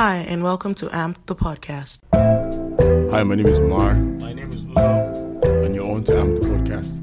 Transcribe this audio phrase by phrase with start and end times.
[0.00, 2.02] Hi, and welcome to AMP the podcast.
[3.10, 5.64] Hi, my name is Mar, My name is Uzo.
[5.64, 7.02] and you're on to Amp the podcast.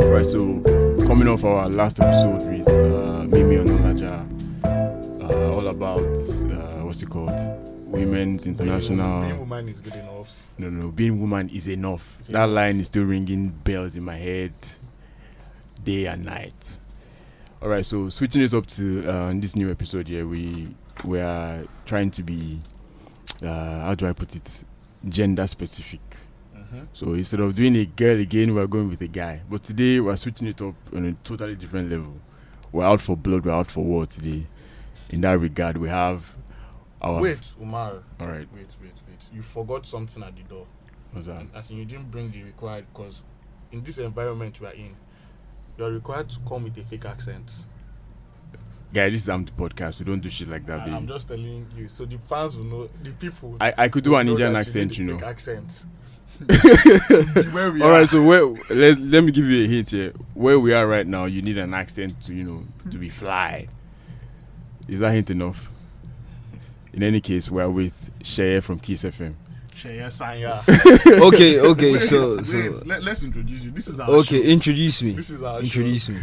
[0.10, 0.62] right, so
[1.06, 4.24] coming off our last episode with uh, Mimi Onalaja,
[4.64, 7.38] uh, all about uh, what's it called?
[7.84, 9.20] Women's International.
[9.20, 10.54] Being woman is good enough.
[10.56, 12.16] No, no, being woman is enough.
[12.30, 14.54] That line is still ringing bells in my head,
[15.84, 16.78] day and night.
[17.60, 21.64] All right, so switching it up to uh, this new episode here, we we are
[21.86, 22.60] trying to be,
[23.42, 24.64] uh, how do I put it,
[25.08, 26.00] gender specific.
[26.54, 26.86] Mhm.
[26.92, 29.42] So instead of doing a girl again, we're going with a guy.
[29.50, 32.14] But today we're switching it up on a totally different level.
[32.72, 33.44] We're out for blood.
[33.44, 34.46] We're out for war today.
[35.10, 36.34] In that regard, we have
[37.00, 37.20] our.
[37.20, 38.02] Wait, Umar.
[38.18, 38.48] All right.
[38.52, 39.30] Wait, wait, wait.
[39.32, 40.66] You forgot something at the door.
[41.12, 41.46] What's that?
[41.54, 43.22] As in, you didn't bring the required, because
[43.70, 44.96] in this environment you are in,
[45.78, 47.66] you're required to come with a fake accent.
[48.92, 49.98] Guy, this is Am the podcast.
[50.00, 50.96] We don't do shit like that, I, baby.
[50.96, 53.56] am just telling you, so the fans will know, the people.
[53.60, 55.18] I, I could do an Indian accent, need you know.
[55.18, 55.84] Fake accent.
[57.52, 57.92] Where we All are.
[58.00, 60.12] right, so where let's let me give you a hint here.
[60.34, 63.68] Where we are right now, you need an accent to you know to be fly.
[64.88, 65.70] Is that hint enough?
[66.92, 69.36] In any case, we're with Sheye from Kiss FM.
[69.76, 70.58] Sheye Sanya.
[71.28, 73.70] okay, okay, Wait, so wait, so let, let's introduce you.
[73.70, 74.48] This is our okay, show.
[74.48, 75.12] introduce me.
[75.12, 76.20] This is our Introduce me.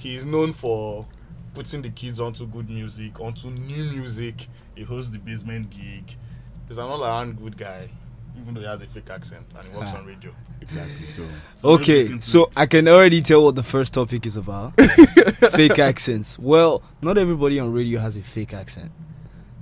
[0.00, 1.06] He is known for
[1.54, 4.46] putting the kids onto good music, onto new music.
[4.74, 6.16] He hosts the basement gig.
[6.68, 7.88] He's an all-around good guy,
[8.40, 9.98] even though he has a fake accent and he works Ah.
[9.98, 10.30] on radio.
[10.62, 11.08] Exactly.
[11.08, 12.52] So So Okay, so it.
[12.56, 14.72] I can already tell what the first topic is about.
[15.52, 16.38] fake accents.
[16.38, 18.90] Well, not everybody on radio has a fake accent.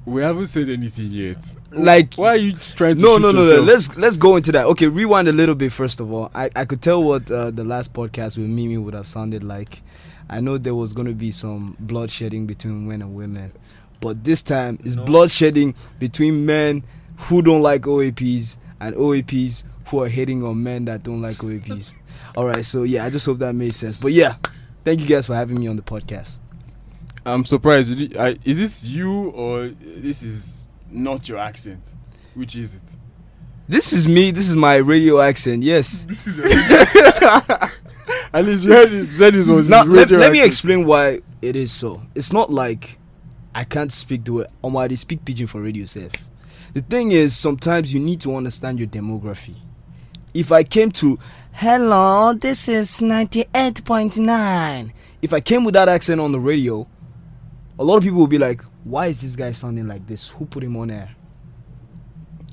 [0.05, 1.43] we haven't said anything yet.
[1.73, 3.03] Like Why are you trying to?
[3.03, 3.63] no, shoot no, no, no.
[3.63, 4.67] Let's let's go into that.
[4.67, 6.31] Okay, rewind a little bit first of all.
[6.35, 9.83] I, I could tell what uh, the last podcast with Mimi would have sounded like.
[10.29, 13.53] I know there was going to be some bloodshedding between men and women,
[14.01, 15.05] but this time it's No.
[15.05, 16.85] bloodshedding between men
[17.17, 21.95] who don't like OAPs and OAPs who are hating on men that don't like OAPs.
[22.37, 23.97] all right, so yeah, I just hope that made sense.
[23.97, 24.37] But yeah,
[24.85, 26.39] thank you guys for having me on the podcast.
[27.25, 27.97] I'm surprised.
[27.99, 31.95] Did Is this you or this is not your accent?
[32.35, 32.97] Which is it?
[33.69, 34.31] This is me.
[34.31, 35.63] This is my radio accent.
[35.63, 36.07] Yes.
[38.33, 39.07] At least you heard it.
[39.07, 42.03] Said this was now his let, let me explain why it is so.
[42.15, 42.99] It's not like
[43.55, 46.13] i can't speak the way or i speak pidgin for radio safe
[46.75, 49.57] the thing is sometimes you need to understand your demography.
[50.35, 51.19] If i came to
[51.53, 56.87] hello this is 98.9 if i came with that accent on the radio
[57.79, 60.29] a lot of people will be like why is this guy sounding like this?
[60.29, 61.11] Who put him on air?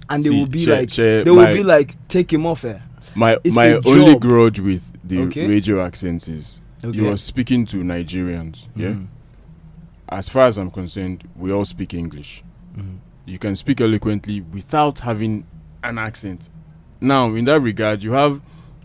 [0.10, 2.46] And they See, will be share- like share they will my- be like take him
[2.46, 2.84] off air.
[3.16, 5.48] My It's my only grudge with the Okay.
[5.48, 6.98] radio accents is Okay.
[6.98, 8.68] you are speaking to Nigerians.
[8.76, 8.90] Yeah.
[8.90, 9.08] Mhm.
[10.10, 12.44] As far as I'm concerned, we all speak English.
[12.78, 12.98] Mhm.
[13.26, 15.46] You can speak eloquently without having
[15.84, 16.50] an accent.
[17.02, 18.40] Now, in that regard, you have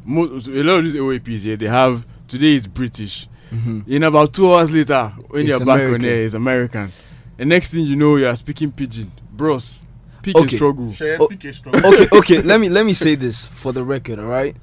[0.04, 1.56] most a lot of these OAPs here.
[1.56, 3.28] They have today is British.
[3.52, 3.87] Mhm.
[3.88, 6.04] In about two hours later, when It's you're back on American.
[6.06, 6.92] air, it's American.
[7.38, 9.82] And next thing you know, you are speaking pidgin, bros.
[10.22, 10.56] Pick Okay.
[10.56, 10.88] struggle.
[10.88, 11.75] Sheye Oh, pick a strong.
[11.76, 12.42] okay, okay.
[12.42, 14.54] Let me let me say this for the record, all right?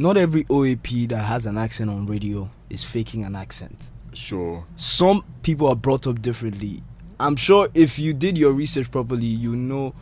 [0.00, 3.90] Not every OAP that has an accent on radio is faking an accent.
[4.14, 4.64] Sure.
[4.76, 6.82] Some people are brought up differently.
[7.20, 9.92] I'm sure if you did your research properly, you know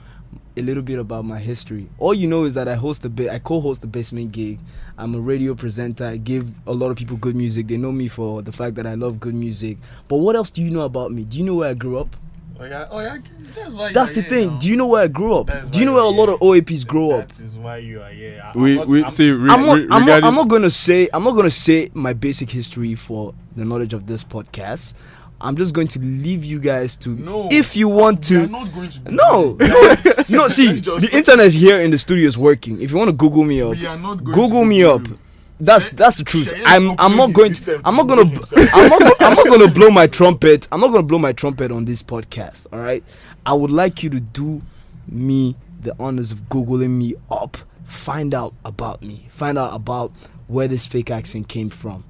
[0.56, 1.88] a little bit about my history.
[1.98, 4.60] All you know is that I host the ba- I co-host the basement gig.
[4.96, 6.04] I'm a radio presenter.
[6.04, 7.66] I give a lot of people good music.
[7.66, 9.78] They know me for the fact that I love good music.
[10.06, 11.24] But what else do you know about me?
[11.24, 12.14] Do you know where I grew up?
[12.60, 13.18] Oh yeah, oh yeah.
[13.54, 13.92] That's why.
[13.92, 14.48] That's the thing.
[14.48, 14.58] now.
[14.58, 15.46] Do you know where I grew up?
[15.46, 16.40] That is Do you know where a you're lot of.
[16.40, 17.28] OAPs grow up?
[17.28, 18.42] That is why you are here.
[18.44, 20.48] I- We I'm not- we I'm- say re- I'm not, re- I'm, not, I'm not
[20.48, 24.94] gonna say I'm not gonna say my basic history for the knowledge of this podcast.
[25.40, 27.48] I'm just going to leave you guys to No.
[27.52, 28.50] if you want We are to.
[28.50, 28.98] not going to.
[29.12, 29.94] No, no,
[30.30, 30.48] no.
[30.48, 32.80] See, the internet here in the studio is working.
[32.80, 35.06] If you want to Google me up, We are not going Google to me up.
[35.06, 35.16] you.
[35.60, 36.54] That's Shey- that's the truth.
[36.54, 38.22] Shey I'm I'm not going to I'm not gonna
[38.72, 40.68] I'm not I'm not gonna blow my trumpet.
[40.70, 42.66] I'm not gonna blow my trumpet on this podcast.
[42.72, 43.02] All right.
[43.44, 44.62] I would like you to do
[45.08, 50.12] me the honors of googling me up, find out about me, find out about
[50.48, 52.04] where this fake accent came from.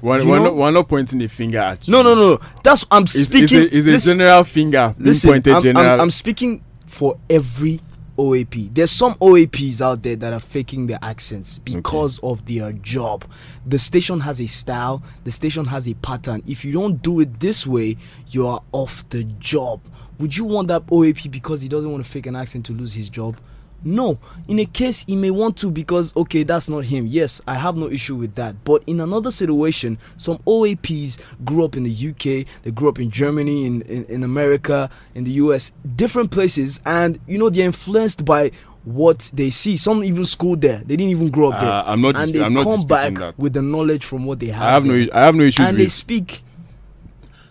[0.00, 1.92] We're, we're not, we're not pointing a finger at you.
[1.92, 2.40] No, no, no.
[2.62, 3.58] That's I'm It's, it's speaking.
[3.62, 5.86] a, it's a listen, general finger being listen, pointed I'm, general.
[5.86, 7.80] I'm, I'm speaking for every
[8.18, 8.74] OAP.
[8.74, 13.24] There's some OAPs out there that are faking their accents because of their job.
[13.64, 16.42] The station has a style, the station has a pattern.
[16.46, 17.96] If you don't do it this way,
[18.30, 19.80] you are off the job.
[20.18, 22.92] Would you want that OAP because he doesn't want to fake an accent to lose
[22.92, 23.36] his job?
[23.84, 27.06] No, in a case he may want to because okay, that's not him.
[27.06, 28.64] Yes, I have no issue with that.
[28.64, 33.10] But in another situation, some OAPs grew up in the UK, they grew up in
[33.10, 38.24] Germany, in, in, in America, in the US, different places, and you know they're influenced
[38.24, 38.50] by
[38.84, 39.76] what they see.
[39.76, 40.78] Some even schooled there.
[40.78, 41.70] They didn't even grow up there.
[41.70, 43.38] Uh, I'm not and dis- they I'm not come back that.
[43.38, 44.62] with the knowledge from what they have.
[44.62, 45.02] I have no there.
[45.02, 46.42] is- I have no issues and they speak.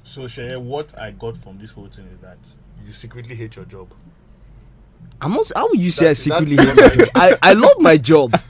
[0.04, 2.38] So, Sheye, what I got from this whole thing is that
[2.86, 3.88] you secretly hate your job.
[5.22, 5.52] I'm not.
[5.56, 7.10] How would you say I secretly hate my job?
[7.16, 8.40] I, I love my job.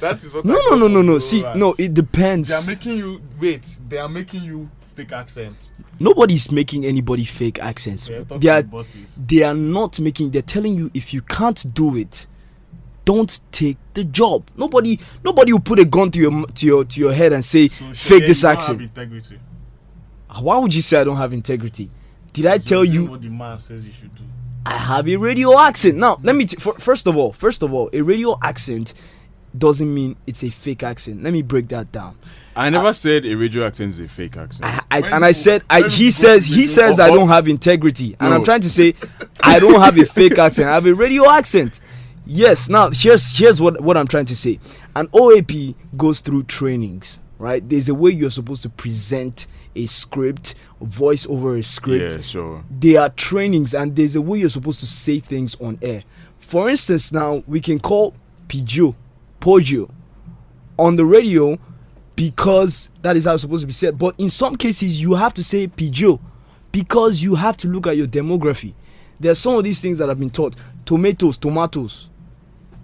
[0.00, 0.44] That is what.
[0.44, 1.18] No, I no, no, no, no.
[1.18, 2.48] See, no, it depends.
[2.48, 3.78] They are making you wait.
[3.88, 5.72] They are making you fake accent.
[5.98, 8.06] Nobody's making anybody fake accents.
[8.06, 9.16] They are They are, bosses.
[9.26, 10.30] they are not making.
[10.30, 12.26] They're telling you if you can't do it,
[13.04, 14.48] don't take the job.
[14.56, 17.68] Nobody, nobody will put a gun to your to your to your head and say
[17.68, 18.90] So, fake this accent.
[20.40, 21.90] Why would you say I don't have integrity?
[22.32, 24.22] Did I tell you what the man says you should do?
[24.68, 25.96] I have a radio accent.
[25.96, 28.92] Now, let me t- fir- first of all, first of all, a radio accent
[29.56, 31.22] doesn't mean it's a fake accent.
[31.22, 32.18] Let me break that down.
[32.54, 34.66] I never said a radio accent is a fake accent.
[34.66, 38.34] I, I, and I said I, he says he says I don't have integrity and
[38.34, 38.94] I'm trying to say
[39.42, 41.80] I don't have a fake accent I have a radio accent
[42.26, 44.58] yes now here's here's what what I'm trying to say
[44.96, 50.54] an OAP goes through trainings right there's a way you're supposed to present a script
[50.80, 52.64] voice over a script yeah, sure.
[52.70, 56.02] there are trainings and there's a way you're supposed to say things on air.
[56.38, 58.14] For instance, now we can call
[58.48, 58.94] Pidgio,
[59.40, 59.90] Poggio
[60.78, 61.58] on the radio
[62.16, 63.98] because that is how it's supposed to be said.
[63.98, 66.20] But in some cases, you have to say Pidgio
[66.72, 68.74] because you have to look at your demography.
[69.20, 70.56] There are some of these things that have been taught
[70.86, 72.08] tomatoes, tomatoes.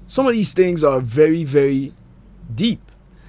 [0.06, 1.94] Some of these things are very, very
[2.54, 2.80] deep.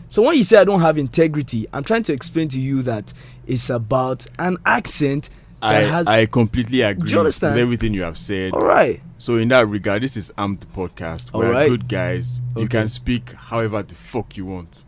[0.07, 3.11] So when you say I don't have integrity, I'm trying to explain to you that
[3.47, 5.29] it's about an accent
[5.61, 6.05] I, has.
[6.07, 7.55] I completely agree you understand?
[7.55, 8.53] with everything you have said.
[8.53, 9.01] all right.
[9.17, 11.33] So in that regard, this is Amped Podcast.
[11.33, 11.69] We're Alright.
[11.69, 12.39] good guys.
[12.55, 14.83] You can speak however the fuck you want.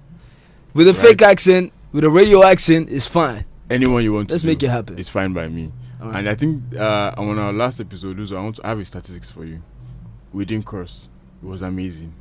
[0.74, 1.02] With a Right.
[1.02, 3.46] fake accent, with a radio accent, it's fine.
[3.70, 4.36] Anyone you want to.
[4.36, 5.00] Let's make do, it happen.
[5.00, 5.72] It's fine by me.
[6.00, 6.20] Right.
[6.20, 8.86] And I think uh, on our last episode, Uzo, I want to I have a
[8.86, 9.62] statistics for you.
[10.32, 11.08] We didn't curse.
[11.42, 12.14] It was amazing.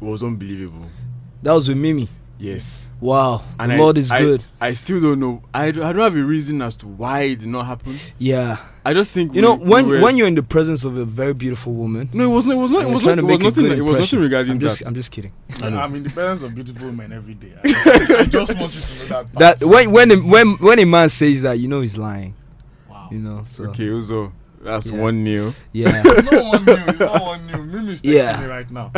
[0.00, 0.86] It was unbelievable.
[1.42, 2.08] That was with Mimi.
[2.38, 2.88] Yes.
[3.00, 3.42] Wow.
[3.58, 4.44] And the I- Lord is I- good.
[4.60, 5.42] I still don't know.
[5.54, 7.96] I don't, I don't have a reason as to why it did not happen.
[8.18, 8.58] Yeah.
[8.84, 10.96] I just think You know, we- we when were- when you're in the presence of
[10.98, 12.54] a very beautiful woman, no, it was not.
[12.56, 12.82] It was not.
[12.82, 13.64] It was, not, It was nothing.
[13.64, 14.88] good It was nothing regarding I'm just, that.
[14.88, 15.32] I'm just kidding.
[15.62, 15.78] I know.
[15.78, 17.52] I'm in the presence of beautiful women every day.
[17.56, 17.60] I,
[18.20, 19.58] I just want you to know that.
[19.60, 22.34] That when when a, when when a man says that, you know he's lying.
[22.88, 23.08] Wow.
[23.10, 23.42] You know.
[23.46, 24.30] So Okay, Uzo,
[24.62, 24.98] that's Yeah.
[25.00, 25.54] one new.
[25.72, 26.02] yeah.
[26.32, 26.76] no one knew.
[27.00, 27.62] No one knew.
[27.64, 28.40] Mimi's texting Yeah.
[28.40, 28.92] me right now.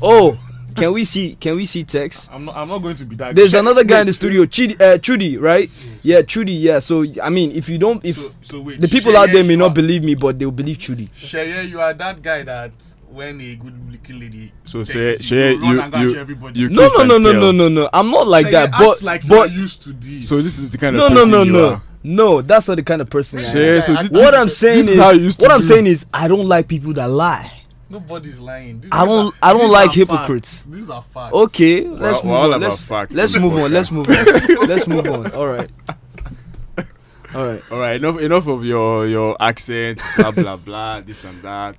[0.00, 0.38] oh,
[0.78, 1.36] can we see?
[1.40, 2.28] Can we see text?
[2.32, 2.56] I'm not.
[2.56, 3.34] I'm not going to be that.
[3.36, 5.70] There's Check- another guy in the studio, Chidi, uh, Trudy, right?
[6.02, 6.52] Yeah, Trudy.
[6.52, 6.78] Yeah.
[6.78, 8.80] So I mean, if you don't, if So, so wait.
[8.80, 11.08] the people Sheye, out there may not are- believe me, but they'll believe Trudy.
[11.18, 12.72] Sheye, you are that guy that
[13.10, 14.52] when a good looking lady.
[14.64, 16.60] So texts Sheye- you, Sheye, you, you- you- everybody.
[16.60, 17.88] you- No, no, no, no, no, no, no.
[17.92, 18.70] I'm not like Sheye that.
[18.78, 20.28] But like but used to this.
[20.28, 21.82] So this is the kind of no, no, person no, you no, are.
[22.04, 22.42] no.
[22.42, 23.48] That's not the kind of person I am.
[23.56, 25.52] Sheye, so this, What this- I'm saying this is, is how you used to what
[25.52, 25.66] I'm do.
[25.66, 27.50] saying is, I don't like people that lie.
[27.90, 28.80] Nobody's lying.
[28.82, 30.62] These I don't- are- I don't like hypocrites.
[30.62, 30.66] facts.
[30.66, 31.32] These are facts.
[31.34, 32.48] Okay, let's we're move all on.
[32.50, 33.72] about Let's facts let's on the move on.
[33.72, 34.14] Let's move on.
[34.68, 35.30] let's move on.
[35.32, 35.70] All right.
[37.34, 37.62] All right.
[37.70, 41.76] All right, enough enough of your your accent, blah blah blah, this and that.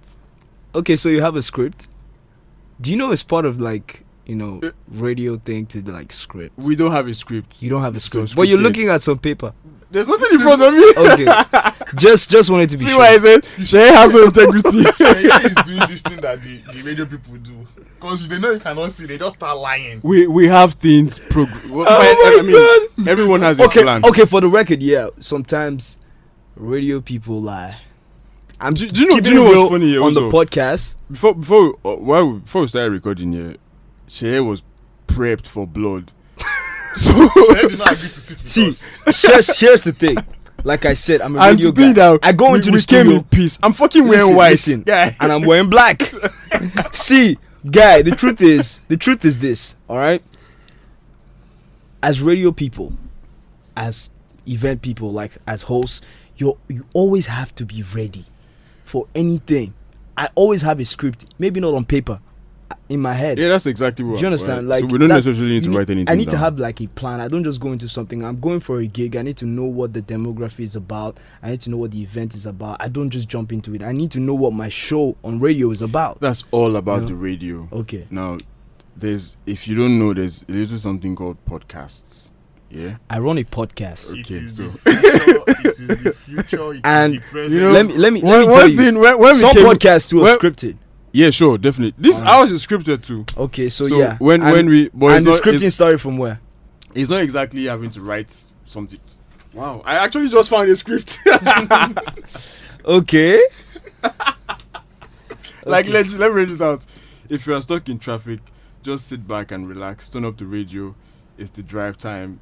[0.75, 1.87] Okay, so you have a script.
[2.79, 6.53] Do you know it's part of like you know Uh, radio thing to like script?
[6.57, 7.63] We don't have a script.
[7.63, 9.53] You don't have a It's script, but you're looking at some paper.
[9.91, 10.93] There's nothing in front of me.
[10.97, 12.99] Okay, just just wanted to be See sure.
[12.99, 14.81] why I said Sheye has no integrity.
[14.83, 17.65] Sheye is doing this thing that the, the radio people do.
[17.95, 19.99] Because they know you cannot see, they just start lying.
[20.03, 22.41] we we have things prog- Oh fine, my I
[22.97, 24.05] mean, everyone has a okay, plan.
[24.05, 24.25] okay.
[24.25, 25.97] For the record, yeah, sometimes
[26.55, 27.81] radio people lie.
[28.61, 30.95] I'm Do- do you know- do you know what's funny here on the podcast?
[31.09, 33.55] Before before uh, while we, before we started recording here,
[34.07, 34.61] Sheye was
[35.07, 36.11] prepped for blood.
[36.99, 39.21] So Sheye did not agree to sit with See, us.
[39.21, 40.17] here's here's the thing.
[40.65, 42.11] Like I said, I'm a and radio to think guy.
[42.11, 43.57] that I go we, into we the came studio in peace.
[43.63, 44.49] I'm fucking Listen, wearing white.
[44.51, 45.13] listen, Yeah.
[45.21, 46.01] and I'm wearing black.
[46.91, 47.37] See,
[47.69, 49.75] guy, the truth is, the truth is this.
[49.87, 50.21] All right.
[52.01, 52.93] As radio people,
[53.75, 54.09] as
[54.47, 56.01] event people, like as hosts,
[56.37, 58.25] you you always have to be ready
[58.85, 59.73] for anything.
[60.17, 62.19] I always have a script, maybe not on paper,
[62.87, 63.37] in my head.
[63.37, 64.15] Yeah, that's exactly what.
[64.15, 64.67] Do you understand?
[64.69, 64.81] right.
[64.81, 66.09] Like so we don't necessarily need to write anything.
[66.11, 67.19] I need to have like a plan.
[67.21, 68.23] I don't just go into something.
[68.23, 69.15] I'm going for a gig.
[69.15, 71.19] I need to know what the demography is about.
[71.43, 72.77] I need to know what the event is about.
[72.79, 73.83] I don't just jump into it.
[73.83, 76.19] I need to know what my show on radio is about.
[76.19, 77.07] That's all about Yeah.
[77.07, 77.69] the radio.
[77.71, 78.05] Okay.
[78.09, 78.37] Now,
[78.97, 82.31] there's if you don't know, there's there's something called podcasts.
[82.71, 82.97] Yeah.
[83.09, 84.11] I run a podcast.
[84.19, 85.43] Okay, is so- the future.
[85.47, 86.71] it is the future.
[86.73, 87.51] It is And, the present.
[87.51, 88.77] you know, let me let me let me one tell you.
[88.77, 90.77] thing when, when we Some came, podcasts too are scripted.
[91.11, 91.95] Yeah, sure, definitely.
[91.97, 92.33] This Alright.
[92.35, 93.25] ours is scripted too.
[93.35, 94.17] Okay, so, So yeah.
[94.19, 96.39] when and, when we but and the not, scripting started from where?
[96.95, 98.35] it's not exactly having to write
[98.65, 98.99] something.
[99.53, 101.19] Wow, I actually just found a script.
[102.85, 103.43] Okay.
[105.65, 105.91] like Okay.
[105.91, 106.85] let let me read it out.
[107.27, 108.39] If you are stuck in traffic,
[108.81, 110.09] just sit back and relax.
[110.09, 110.95] Turn up the radio.
[111.37, 112.39] It's the drive time.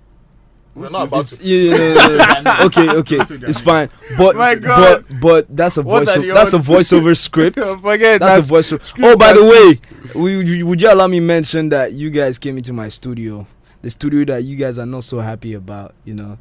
[0.77, 1.33] We're not this?
[1.33, 1.43] about to.
[1.43, 2.65] yeah, yeah, yeah, yeah.
[2.65, 3.17] okay, okay,
[3.47, 3.89] it's fine.
[4.17, 5.05] But My God.
[5.09, 6.17] but but that's a What voice.
[6.17, 7.57] are That's a voiceover script.
[7.59, 8.83] Forget That's, that's a voiceover.
[8.85, 12.37] script Oh, by the way, would you, would you allow me mention that you guys
[12.37, 13.47] came into my studio,
[13.81, 16.37] the studio that you guys are not so happy about, you know?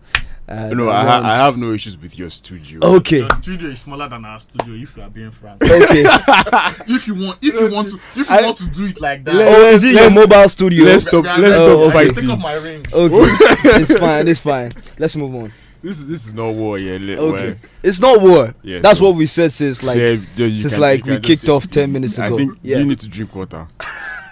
[0.49, 2.79] Uh, No, I, ha- I have no issues with your studio.
[2.99, 4.75] Okay, Your studio is smaller than our studio.
[4.77, 6.05] If you are being frank, okay.
[6.87, 9.25] if you want, if you want to, if you I- want to do it like
[9.25, 10.85] that, Let- oh, is it your mobile studio?
[10.85, 12.15] let's stop- let's we stop are- I fighting.
[12.15, 12.95] Take off my rings.
[12.95, 13.17] Okay,
[13.81, 14.29] it's fine.
[14.29, 14.73] It's fine.
[14.99, 15.53] Let's move on.
[15.83, 16.93] This is this is not war, yeah.
[17.19, 18.55] Okay, well, it's not war.
[18.63, 21.13] Yeah, That's so- what we said since like yeah, you- you since can- like we
[21.15, 21.93] can just kicked off ten easy.
[21.93, 22.37] minutes I ago.
[22.37, 22.79] think yeah.
[22.79, 23.67] you need to drink water.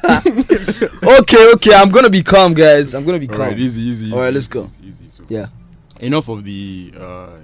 [0.05, 1.75] Okay, okay.
[1.75, 2.95] I'm gonna be calm, guys.
[2.95, 3.47] I'm gonna be All calm.
[3.49, 4.13] right, easy, easy.
[4.13, 4.65] All right, easy, let's go.
[4.65, 5.09] Easy, easy.
[5.09, 5.47] So Yeah.
[6.01, 7.37] Enough of the uh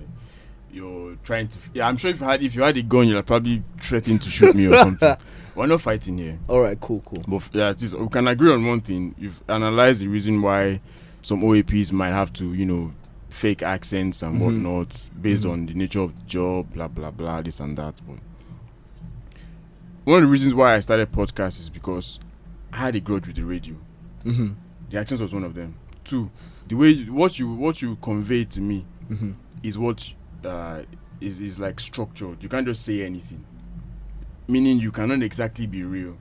[0.73, 3.27] you're trying to yeah i'm sure if you had if you had a gun you'd
[3.27, 5.17] probably threaten to shoot me or something
[5.57, 6.81] we're not fighting here All right.
[6.81, 7.01] Cool.
[7.05, 7.25] Cool.
[7.27, 10.41] but f- yeah it is, we can agree on one thing you've analyzed the reason
[10.43, 10.81] why
[11.23, 12.93] some oaps might have to you know
[13.31, 14.45] fake accents and Mhm.
[14.45, 15.53] whatnot based Mhm.
[15.53, 18.19] on the nature of the job blah blah blah this and that but
[20.05, 22.19] one of the reasons why i started podcast is because
[22.73, 23.75] i had a grudge with the radio
[24.25, 24.49] Mm-hmm.
[24.91, 26.31] the accent was one of them two
[26.71, 29.33] the way what you what you convey to me Mm-hmm.
[29.65, 30.83] is what uh,
[31.21, 32.41] is is like structured.
[32.45, 33.45] You can't just say anything.
[34.47, 36.17] Meaning you cannot exactly be real,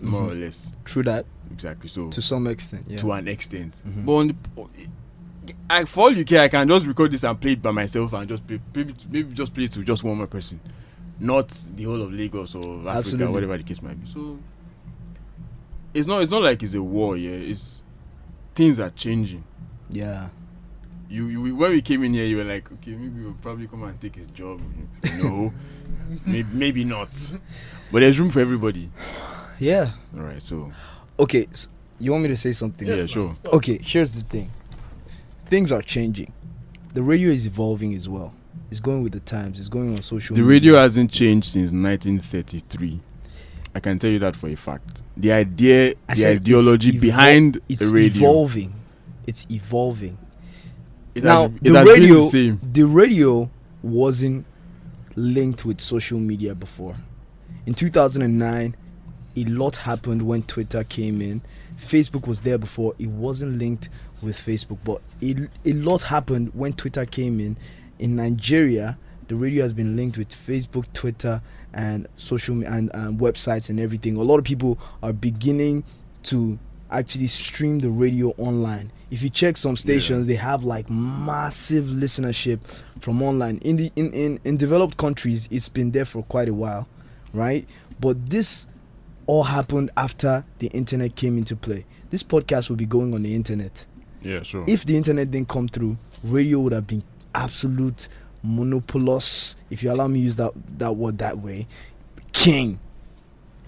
[0.00, 0.72] more or less.
[0.84, 1.88] True that Exactly.
[1.88, 2.84] So to some extent.
[2.88, 2.98] Yeah.
[2.98, 4.04] to an extent, Mhm.
[4.04, 7.52] but on the, I, for all you care, I can just record this and play
[7.52, 10.26] it by myself and just play, maybe maybe just play it to just one more
[10.26, 10.58] person,
[11.20, 13.26] not the whole of Lagos or Africa, Absolutely.
[13.32, 14.06] whatever the case might be.
[14.08, 14.36] So
[15.94, 17.16] it's not it's not like it's a war.
[17.16, 17.82] Yeah, it's
[18.58, 19.44] things are changing.
[19.88, 20.28] Yeah.
[21.08, 23.84] you, you when we came in here, you were like, okay, maybe we'll probably come
[23.84, 24.60] and take his job.
[25.22, 25.52] No,
[26.26, 27.08] maybe, maybe not.
[27.92, 28.90] But there's room for everybody.
[29.60, 29.90] Yeah.
[30.16, 30.72] All right, so
[31.18, 31.46] Okay.
[31.52, 31.68] s
[32.00, 32.86] you want me to say something?
[32.88, 33.32] Yeah, sure.
[33.58, 33.78] Okay.
[33.92, 34.48] Here's the thing.
[35.52, 36.30] Things are changing.
[36.94, 38.30] The radio is evolving as well.
[38.70, 39.54] It's going with the times.
[39.60, 40.34] It's going on social.
[40.36, 40.54] the media.
[40.56, 43.00] radio hasn't changed since 1933.
[43.78, 45.04] I can tell you that for a fact.
[45.16, 48.74] The idea, I the it's ideology evol- behind It's the radio, evolving.
[49.24, 50.18] It's evolving.
[51.14, 52.60] it now has, it the radio, the same.
[52.72, 53.48] the radio
[53.80, 54.46] wasn't
[55.14, 56.96] linked with social media before.
[57.66, 58.74] In 2009,
[59.36, 61.40] a lot happened when Twitter came in.
[61.76, 62.96] Facebook was there before.
[62.98, 67.56] It wasn't linked with Facebook, but a, a lot happened when Twitter came in.
[68.00, 71.40] In Nigeria, the radio has been linked with Facebook, Twitter,
[71.72, 74.16] and social and um, websites and everything.
[74.16, 75.84] A lot of people are beginning
[76.24, 76.58] to
[76.90, 78.90] actually stream the radio online.
[79.10, 82.60] If you check some stations, they have like massive listenership
[83.00, 83.58] from online.
[83.58, 86.88] In the in, in in developed countries, it's been there for quite a while,
[87.32, 87.66] right?
[88.00, 88.66] But this
[89.26, 91.84] all happened after the internet came into play.
[92.10, 93.84] This podcast will be going on the internet.
[94.22, 94.64] Yeah, sure.
[94.66, 97.02] If the internet didn't come through, radio would have been
[97.34, 98.08] absolute
[98.44, 101.66] monopolos, if you allow me to use that, that word that way,
[102.32, 102.80] king.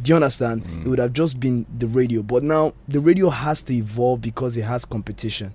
[0.02, 0.64] Do you understand?
[0.64, 0.86] Mm.
[0.86, 2.22] It would have just been the radio.
[2.22, 5.54] But now the radio has to evolve because it has competition.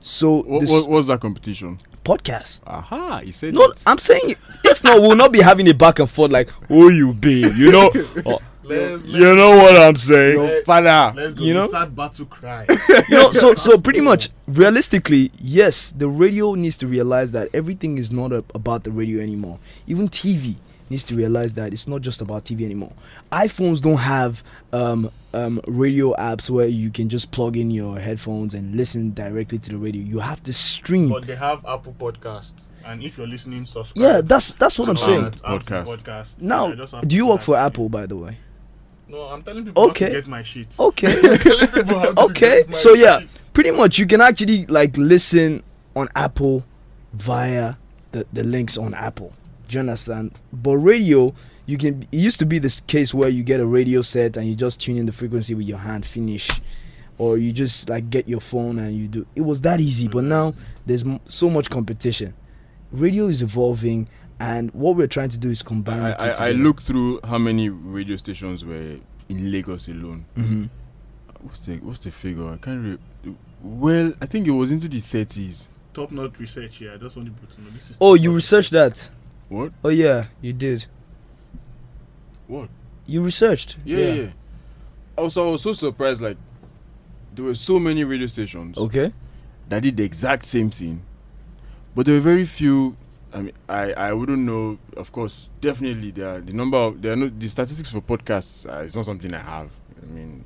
[0.00, 1.78] So what, this what, what's that competition?
[2.04, 2.60] podcast.
[2.66, 3.82] Aha, he said No, it.
[3.86, 4.34] I'm saying
[4.64, 7.72] if not, we'll not be having a back and forth like, oh you be, you
[7.72, 7.90] know.
[8.26, 10.36] Oh, Let's, you know what I'm saying?
[10.38, 11.12] Your father.
[11.16, 11.42] let's go.
[11.42, 11.66] You You know?
[11.68, 12.66] sad battle cry.
[13.08, 17.98] you know so so pretty much realistically yes the radio needs to realize that everything
[17.98, 20.56] is not a, about the radio anymore even tv
[20.90, 22.92] needs to realize that it's not just about tv anymore
[23.32, 24.42] iphones don't have
[24.72, 29.58] um, um, radio apps where you can just plug in your headphones and listen directly
[29.58, 33.26] to the radio you have to stream but they have Apple Podcast, and if you're
[33.26, 34.02] listening, subscribe.
[34.02, 35.84] yeah that's that's what i'm saying that Apple Podcast.
[36.02, 36.40] podcast.
[36.42, 38.38] now I do you work for apple by the way
[39.08, 40.10] No, I'm telling people Okay.
[40.10, 40.74] get my shit.
[40.78, 41.14] okay.
[41.14, 42.64] I'm telling people how to okay.
[42.70, 43.20] so yeah
[43.52, 45.62] pretty much you can actually like listen
[45.94, 46.64] on apple
[47.12, 47.74] via
[48.12, 49.32] the, the links on apple.
[49.68, 50.32] Do you understand?
[50.52, 51.34] But radio
[51.66, 54.46] you can it used to be this case where you get a radio set and
[54.46, 56.48] you just tune in the frequency with your hand finish.
[57.16, 59.26] Or you just like get your phone and you do.
[59.36, 60.54] It was that easy but now
[60.86, 62.34] there's m- so much competition.
[62.90, 64.08] Radio is evolving
[64.44, 66.52] and what we're trying to do is combine I, the two I, I together.
[66.64, 68.96] looked through how many radio stations were
[69.28, 70.26] in Lagos alone.
[70.36, 70.68] Mhm.
[71.40, 72.48] What's the what's the figure?
[72.52, 72.98] I can't.
[73.24, 75.68] Re- well, I think it was into the thirties.
[75.94, 76.92] Top notch research here.
[76.92, 77.98] I just want people to know this is.
[78.00, 79.08] oh you notch researched that
[79.48, 79.72] What?
[79.84, 80.86] oh yeah you did
[82.46, 82.68] What?
[83.06, 83.76] You researched.
[83.84, 84.12] Yeah, yeah.
[84.14, 84.28] yeah.
[85.16, 86.20] Also, I was so surprised.
[86.20, 86.36] Like,
[87.34, 89.12] there were so many radio stations Okay.
[89.68, 91.02] that did the exact same thing,
[91.94, 92.96] but there were very few.
[93.34, 94.78] I mean, I, I wouldn't know.
[94.96, 98.68] Of course, definitely there are the number of there are no the statistics for podcasts.
[98.70, 99.70] Uh, it's not something I have.
[100.02, 100.44] I mean,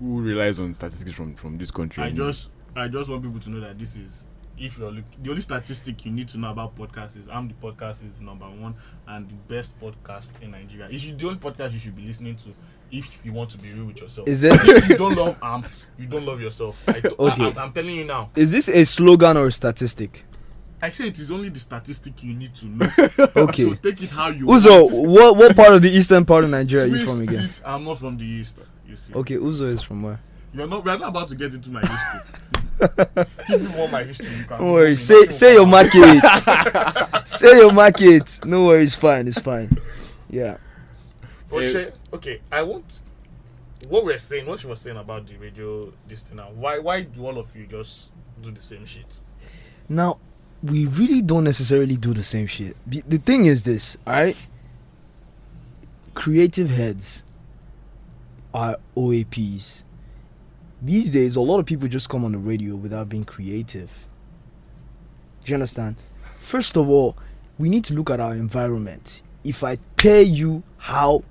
[0.00, 2.02] who relies on statistics from from this country?
[2.02, 2.26] I anyway?
[2.26, 4.24] just I just want people to know that this is
[4.58, 7.54] if you're look, the only statistic you need to know about podcasts is I'm the
[7.54, 8.74] podcast is number one
[9.08, 10.88] and the best podcast in Nigeria.
[10.90, 12.50] It's the only podcast you should be listening to
[12.90, 14.28] if you want to be real with yourself.
[14.28, 16.82] Is there if you don't love amped, you don't love yourself.
[16.88, 17.52] I, Okay.
[17.56, 18.30] I, am telling you now.
[18.36, 20.24] is this a slogan or a statistic?
[20.84, 22.86] I say it is only the statistic you need to know.
[23.36, 23.62] Okay.
[23.62, 25.08] so take it how you Uzo, want.
[25.10, 27.44] what what part of the eastern part of Nigeria are you from again?
[27.44, 27.62] it.
[27.64, 28.70] I'm not from the east.
[28.86, 29.14] You see.
[29.14, 30.20] Okay, Uzo is from where?
[30.52, 30.84] You're not.
[30.84, 32.20] We're not about to get into my history.
[33.48, 34.58] if you want my history, you can.
[34.58, 34.94] Don't worry.
[34.94, 36.20] Say say your market.
[37.24, 38.40] say your market.
[38.44, 38.92] No worries.
[38.92, 39.26] It's fine.
[39.26, 39.70] It's fine.
[40.28, 40.58] Yeah.
[41.48, 43.00] But Eh, Sheye, okay, I want
[43.88, 46.50] what we're saying, what she was saying about the radio this thing now.
[46.54, 48.10] Why why do all of you just
[48.42, 49.20] do the same shit?
[49.88, 50.18] Now,
[50.64, 52.74] we really don't necessarily do the same shit.
[52.86, 54.36] The thing is this, alright?
[56.14, 57.22] Creative heads
[58.54, 59.82] are OAPs.
[60.80, 63.90] These days, a lot of people just come on the radio without being creative.
[65.44, 65.96] Do you understand?
[66.20, 67.16] First of all,
[67.58, 69.20] we need to look at our environment.
[69.44, 71.24] If I tell you how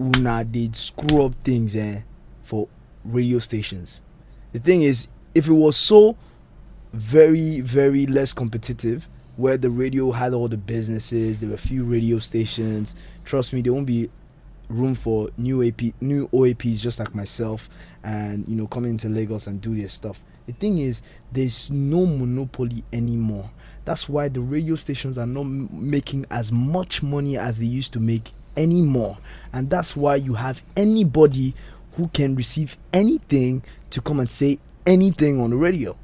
[0.00, 2.02] una did screw up things eh,
[2.44, 2.68] for
[3.04, 4.00] radio stations,
[4.52, 6.16] the thing is, if it was so
[6.92, 12.18] very very less competitive where the radio had all the businesses there were few radio
[12.18, 12.94] stations.
[13.24, 14.10] Trust me there won't be
[14.68, 17.68] room for new ap new oaps just like myself
[18.04, 20.22] and you know coming into lagos and do their stuff.
[20.46, 23.50] The thing is there's no monopoly anymore.
[23.84, 27.92] That's why the radio stations are not m- making as much money as they used
[27.94, 29.18] to make anymore.
[29.52, 31.54] And that's why you have anybody
[31.96, 35.96] who can receive anything to come and say anything on the radio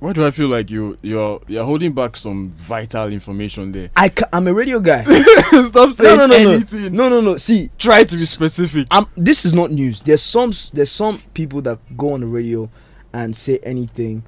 [0.00, 3.90] Why do I feel like you you're you're holding back some vital information there?
[3.94, 5.04] I ca- I'm a radio guy.
[5.04, 6.92] Stop no, saying no, no, no, anything.
[6.96, 7.36] no, no, no.
[7.36, 8.86] See, Try to be specific.
[8.90, 9.06] I'm.
[9.16, 10.00] This is not news.
[10.00, 10.52] There's some.
[10.72, 12.70] There's some people that go on the radio
[13.12, 14.22] and say anything,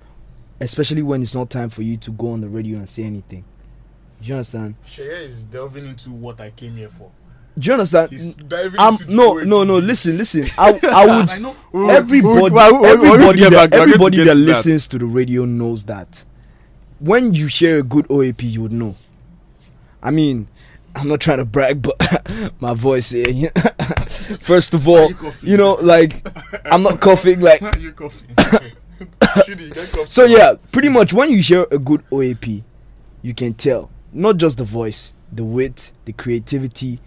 [0.60, 3.44] especially when it's not time for you to go on the radio and say anything.
[4.20, 4.74] Do you understand?
[4.86, 7.10] Sheye is delving into what I came here for.
[7.58, 8.10] Do you understand?
[8.78, 9.78] I'm into no, no, no.
[9.78, 10.46] Listen, listen.
[10.58, 11.28] I, I would.
[11.28, 11.54] I know.
[11.90, 14.34] everybody, everybody, that, back- we're going to everybody that that.
[14.34, 16.24] listens to the radio knows that.
[16.98, 18.94] When you share a good OAP, you would know.
[20.02, 20.48] I mean,
[20.94, 23.26] I'm not trying to brag, but my voice here.
[23.28, 23.48] Eh?
[24.40, 26.26] First of all, you you know, like
[26.64, 27.40] I'm not coughing.
[27.40, 28.34] Like Why are you coughing?
[28.36, 30.54] Shitty, you get cough so, yeah.
[30.70, 32.62] Pretty much, when you hear a good OAP,
[33.22, 37.00] you can tell not just the voice, the wit, the creativity,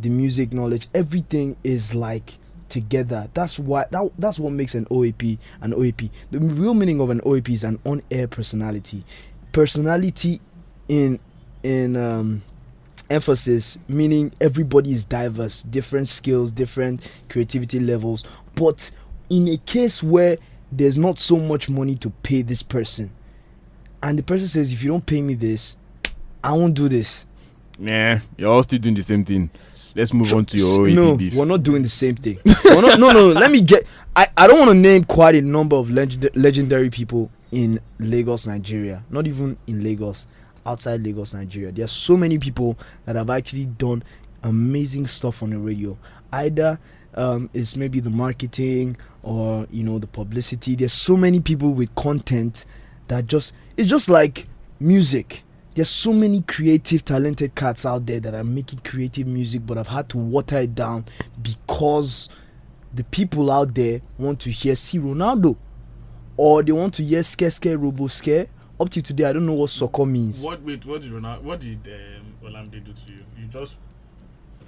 [0.00, 0.88] the music knowledge.
[0.94, 3.28] Everything is like together.
[3.34, 6.10] That's why that, that's what makes an OAP an OAP.
[6.30, 9.04] The real meaning of an OAP is an on-air personality.
[9.52, 10.40] Personality
[10.88, 11.18] in
[11.62, 12.42] in um
[13.10, 18.22] emphasis meaning everybody is diverse different skills different creativity levels
[18.54, 18.90] but
[19.30, 20.36] in a case where
[20.70, 23.10] there's not so much money to pay this person
[24.02, 25.78] and the person says if you don't pay me this
[26.44, 27.24] i won't do this
[27.78, 29.50] Nah, you're all still doing the same thing.
[29.94, 31.34] Let's move on to your OAP no beef.
[31.34, 32.38] we're not doing the same thing.
[32.64, 35.34] We're not- no no no let me get i, I don't want to name quite
[35.34, 39.02] a number of legend, legendary people in lagos nigeria.
[39.10, 40.26] Not even in lagos
[40.66, 41.72] outside lagos nigeria.
[41.72, 44.02] There are so many people that have actually done
[44.42, 45.96] amazing stuff on the radio.
[46.32, 46.78] Either
[47.14, 50.76] um, it's maybe the marketing or you know the publicity.
[50.76, 52.64] There's so many people with content
[53.08, 54.46] that just it's just like
[54.78, 55.42] music
[55.78, 59.86] there's so many creative talented cats out there that are making creative music but I've
[59.86, 61.04] had to water it down
[61.40, 62.28] because
[62.92, 65.56] the people out there want to hear see ronaldo
[66.36, 68.48] or they want to hear Shakiti Bobo scare
[68.80, 70.84] up to today i don't know what soccer means What wait?
[70.84, 71.42] What did Ronaldo?
[71.42, 73.24] What did um, Olamide do to you?
[73.38, 73.78] You just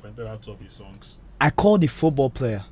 [0.01, 1.18] pointed out two of his songs.
[1.40, 2.64] i called a football player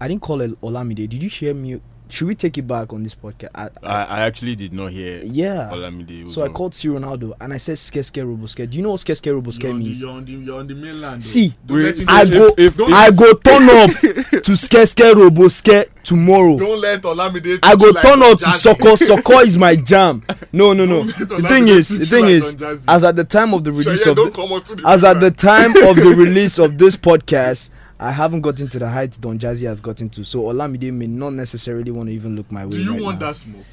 [0.00, 3.14] i didn't call olamide did you hear me should we take it back on this
[3.14, 6.30] podcast I, I, I actually did not hear yeah Olamide.
[6.30, 9.34] so i called C Ronaldo and i said Shakiti Bobo do you know what Shakiti
[9.34, 11.24] Bobo You're the, means you're, on the, you're on the mainland.
[11.24, 15.48] See, Wait, I go, if- don't, I go turn up to Shakiti Bobo
[16.04, 16.56] tomorrow.
[16.56, 17.58] don't let Olamide.
[17.62, 18.58] I go like turn up to Jazzy.
[18.58, 18.96] soccer.
[18.96, 20.22] Soccer is my jam.
[20.52, 21.02] No, no, no.
[21.02, 24.10] The thing is, the thing like is, as at the time of the release Sheye,
[24.10, 28.42] of the, the as at the time of the release of this podcast, I haven't
[28.42, 30.24] gotten to the heights Don Jazzy has gotten to.
[30.24, 32.72] So Olamide may not necessarily want to even look my way.
[32.72, 33.28] Do you right want now.
[33.28, 33.64] that smoke?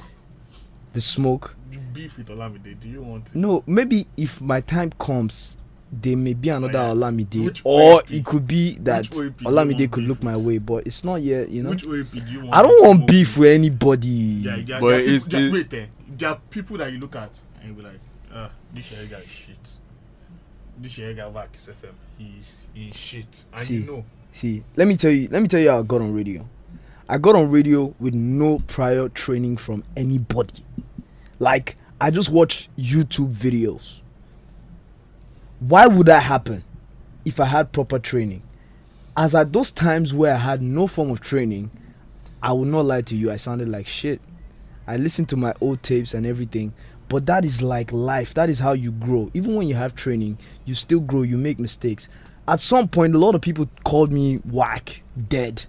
[0.94, 1.56] The smoke?
[1.72, 2.80] The beef with Olamide.
[2.80, 3.36] Do you want it?
[3.36, 5.58] No, maybe if my time comes,
[5.92, 6.90] there may be another yeah.
[6.94, 8.12] Olamide, Which or OAP?
[8.14, 11.04] it could be that Which OAP do you Olamide could look my way, but it's
[11.04, 11.50] not yet.
[11.50, 12.54] You know, Which OAP do you want?
[12.54, 14.08] I don't want smoke beef with anybody.
[14.08, 15.86] Yeah, yeah, But there are it's- people, there, it- wait, eh,
[16.18, 18.00] there are people that you look at and you be like,
[18.34, 19.78] ah, this guy is shit.
[20.80, 21.94] This work is FM.
[22.18, 23.76] He's he's shit, and See.
[23.76, 24.06] you know.
[24.34, 26.48] See, let me tell you, let me tell you how I got on radio.
[27.08, 30.66] I got on radio with no prior training from anybody.
[31.38, 34.00] Like, I just watched YouTube videos.
[35.60, 36.64] Why would that happen
[37.26, 38.42] if I had proper training?
[39.16, 41.70] As at those times where I had no form of training,
[42.42, 44.20] I will not lie to you, I sounded like shit.
[44.88, 46.74] I listened to my old tapes and everything,
[47.14, 48.34] but that is like life.
[48.34, 49.30] That is how you grow.
[49.36, 52.10] Even when you have training, you still grow, you make mistakes.
[52.48, 55.66] At some point, a lot of people called me whack, dead.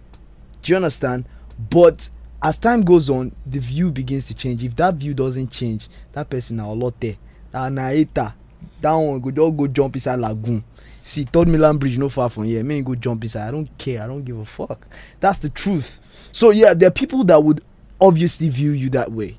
[0.62, 1.26] Do you understand?
[1.68, 2.08] But
[2.42, 4.64] as time goes on, the view begins to change.
[4.64, 7.18] If that view doesn't change, that person na olote,
[7.52, 8.32] na na hater.
[8.80, 10.64] That one go just go jump inside lagoon.
[11.02, 12.64] See, Third Mainland Bridge no far from here.
[12.64, 13.48] Man, go jump inside.
[13.48, 14.02] I don't care.
[14.02, 14.86] I don't give a fuck.
[15.20, 16.00] That's the truth.
[16.32, 17.62] So yeah, there are people that would
[18.00, 19.36] obviously view you that way.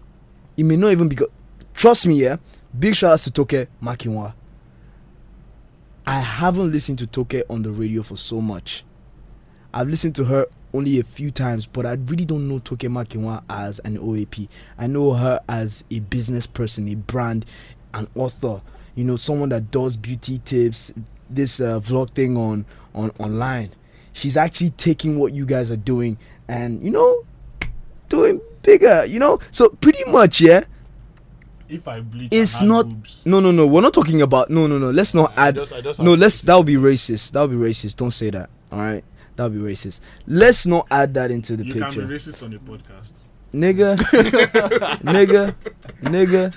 [0.55, 1.17] It may not even be.
[1.75, 2.37] Trust me, yeah.
[2.77, 4.33] Big shout outs to Toke Makinwa.
[6.07, 8.85] I haven't listened to Toke on the radio for so much.
[9.73, 13.43] I've listened to her only a few times, but I really don't know Toke Makinwa
[13.49, 14.47] as an OAP.
[14.77, 17.45] I know her as a business person, a brand,
[17.93, 18.61] an author.
[18.95, 20.93] You know, someone that does beauty tips,
[21.29, 23.71] this uh, vlog thing on on online.
[24.13, 27.25] She's actually taking what you guys are doing and you know
[28.07, 29.05] doing bigger.
[29.05, 30.63] You know, so pretty much, yeah.
[31.67, 32.87] If I bleach, It's not.
[32.89, 33.65] boobs, No, no, no.
[33.67, 34.49] We're not talking about.
[34.49, 34.91] No, no, no.
[34.91, 35.55] Let's not I add.
[35.55, 36.41] just- just No, let's.
[36.41, 37.31] That would be racist.
[37.31, 37.95] That would be racist.
[37.97, 38.49] Don't say that.
[38.71, 39.03] All right.
[39.35, 39.99] That would be racist.
[40.27, 43.23] Let's not add that into the you picture, You can be racist on a podcast.
[43.53, 43.95] nigga,
[45.03, 45.55] nigga,
[46.01, 46.53] nigga.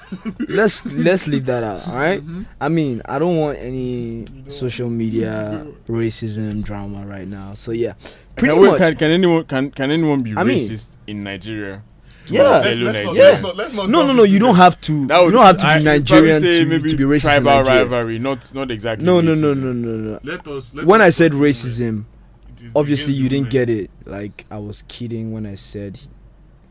[0.49, 1.87] Let's let's leave that out.
[1.89, 2.21] All right?
[2.21, 2.43] Mm-hmm.
[2.61, 7.55] I mean, I don't want any social media racism drama right now.
[7.55, 7.95] So yeah,
[8.37, 8.79] pretty Can, wait, much.
[8.79, 11.83] can, can anyone can, can anyone be I mean- racist in Nigeria?
[12.29, 12.43] To Yeah.
[12.43, 13.15] Let's, let's, not, Nigerian?
[13.17, 13.57] let's not.
[13.57, 13.89] Let's not.
[13.91, 14.23] no, no, no.
[14.23, 15.07] You don't have to.
[15.07, 17.23] That you don't have to be you'd Nigerian to, maybe to be racist.
[17.23, 17.81] Tribal Nigeria.
[17.85, 19.05] rivalry, not not exactly.
[19.05, 20.21] No, no, no, no, no, no.
[20.23, 20.75] Let us.
[20.75, 22.05] Let When us I said racism,
[22.75, 23.91] obviously you didn't get it.
[24.05, 25.99] Like I was kidding when I said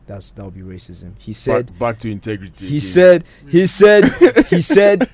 [0.06, 1.12] that's that would be racism.
[1.18, 2.66] He said Back, back to integrity.
[2.66, 2.80] he again.
[2.88, 4.04] said he said
[4.50, 5.08] he said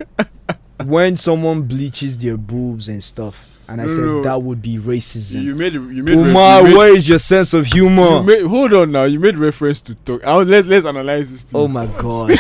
[0.84, 4.22] when someone bleaches their boobs and stuff, and I No, said no.
[4.22, 5.42] that would be racism.
[5.42, 8.20] you made you made, Umar, you made, where is your sense of humor?
[8.20, 9.04] you made hold on now.
[9.04, 10.26] You made reference to talk.
[10.26, 11.42] Uh, let's let's analyze this.
[11.44, 11.60] Thing.
[11.60, 12.32] oh my god!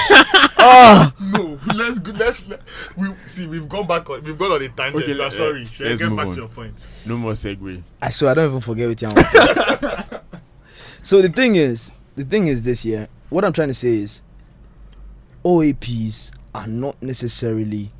[0.58, 2.12] oh, No, let's go.
[2.12, 2.46] Let's.
[2.48, 2.60] Let,
[2.96, 3.46] we see.
[3.46, 4.22] We've gone back on.
[4.22, 5.02] We've gone on a tangent.
[5.02, 5.62] Okay, Okay, let- sorry.
[5.62, 6.32] uh, Should I let's get move back on.
[6.34, 6.86] to your point?
[7.06, 7.82] No more segue.
[8.02, 10.18] I swear I don't even forget what you
[11.02, 13.08] So the thing is, the thing is this year.
[13.30, 14.22] What I'm trying to say is,
[15.44, 17.90] OAPs are not necessarily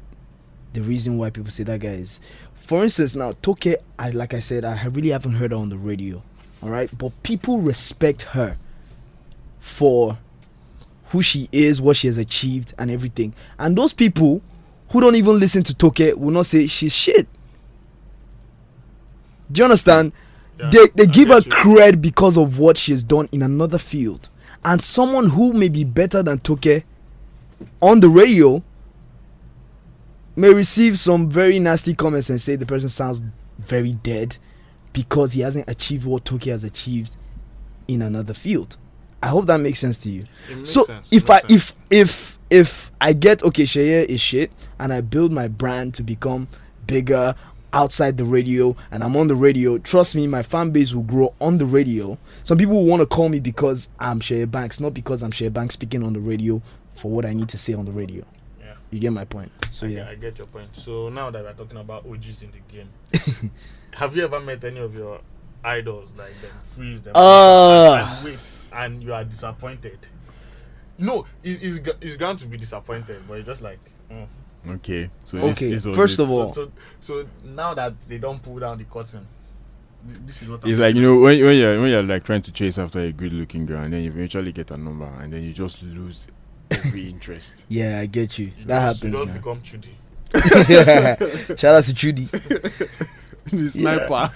[0.73, 2.21] the reason why people say that guy is.
[2.64, 5.77] For instance, now Toke, I like I said, I really haven't heard her on the
[5.77, 6.22] radio.
[6.62, 8.57] All right, but people respect her
[9.61, 10.16] for
[11.09, 13.35] who she is, what she has achieved, and everything.
[13.59, 14.40] And those people
[14.88, 17.29] who don't even listen to Toke will not say she's shit.
[19.53, 20.12] Do you understand?
[20.59, 21.53] Yeah, they they I give her you.
[21.53, 24.31] cred because of what she has done in another field.
[24.64, 26.83] And someone who may be better than Toke
[27.83, 28.62] on the radio
[30.37, 33.23] may receive some very nasty comments and say the person sounds
[33.59, 34.37] very dead
[34.92, 37.16] because he hasn't achieved what Toke has achieved
[37.88, 38.77] in another field.
[39.23, 40.27] I hope that makes sense to you.
[40.64, 41.53] So sense, if I sense.
[41.53, 46.03] if if if I get okay, Sheye is shit, and I build my brand to
[46.03, 46.49] become
[46.87, 47.35] bigger
[47.73, 49.79] outside the radio, and I'm on the radio.
[49.79, 52.18] Trust me, my fan base will grow on the radio.
[52.44, 55.53] Some people will want to call me because I'm Sheye Banks, not because I'm Sheye
[55.53, 56.61] Banks speaking on the radio
[56.94, 58.25] for what I need to say on the radio.
[58.95, 58.97] Yeah.
[58.97, 59.51] You get my point.
[59.73, 59.97] So I, yeah.
[59.97, 60.75] get, I get your point.
[60.77, 63.51] So now that we're talking about OGs in the game,
[63.95, 65.21] have you ever met any of your
[65.65, 67.97] idols like them freeze them Ah.
[67.97, 69.99] and, and wait and you are disappointed?
[70.99, 73.81] No, it, it's, it's going to be disappointed, but it's just like.
[74.11, 74.27] mm.
[74.77, 75.11] Okay.
[75.25, 76.23] So Okay, This, this first it.
[76.23, 79.27] of all- So, so so now that they don't pull down the curtain,
[80.27, 82.43] this is what I'm It's like you know when, when you're when you're like trying
[82.43, 85.33] to chase after a good looking girl and then you eventually get a number and
[85.33, 86.29] then you just lose
[86.79, 87.65] every interest.
[87.69, 88.47] Yeah, I get you.
[88.57, 89.37] You That just- you happens, just man.
[89.37, 89.91] become Chudi.
[91.59, 92.25] Shout out to Judy.
[93.47, 94.31] the sniper.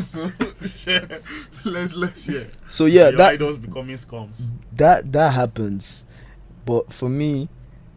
[0.00, 0.30] so
[0.86, 1.18] yeah,
[1.64, 2.48] let's let's hear.
[2.68, 4.48] So yeah, your that idols becoming scums.
[4.76, 6.04] that that happens
[6.64, 7.48] but for me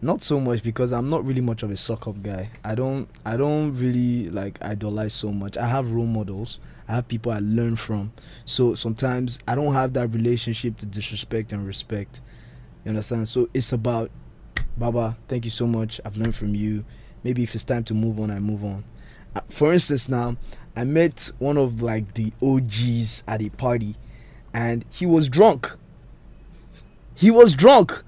[0.01, 3.08] not so much because i'm not really much of a suck up guy i don't
[3.23, 7.38] i don't really like idolize so much i have role models i have people i
[7.39, 8.12] learn from
[8.43, 12.21] so sometimes i don't have that relationship to disrespect and respect
[12.85, 14.09] you understand so it's about
[14.77, 16.85] baba thank you so much i've learned from you
[17.23, 18.83] maybe if it's time to move on i move on
[19.35, 20.37] uh, for instance, now
[20.77, 23.97] I met one of like the OGs at a party,
[24.53, 25.73] and he was drunk.
[27.15, 28.01] He was drunk.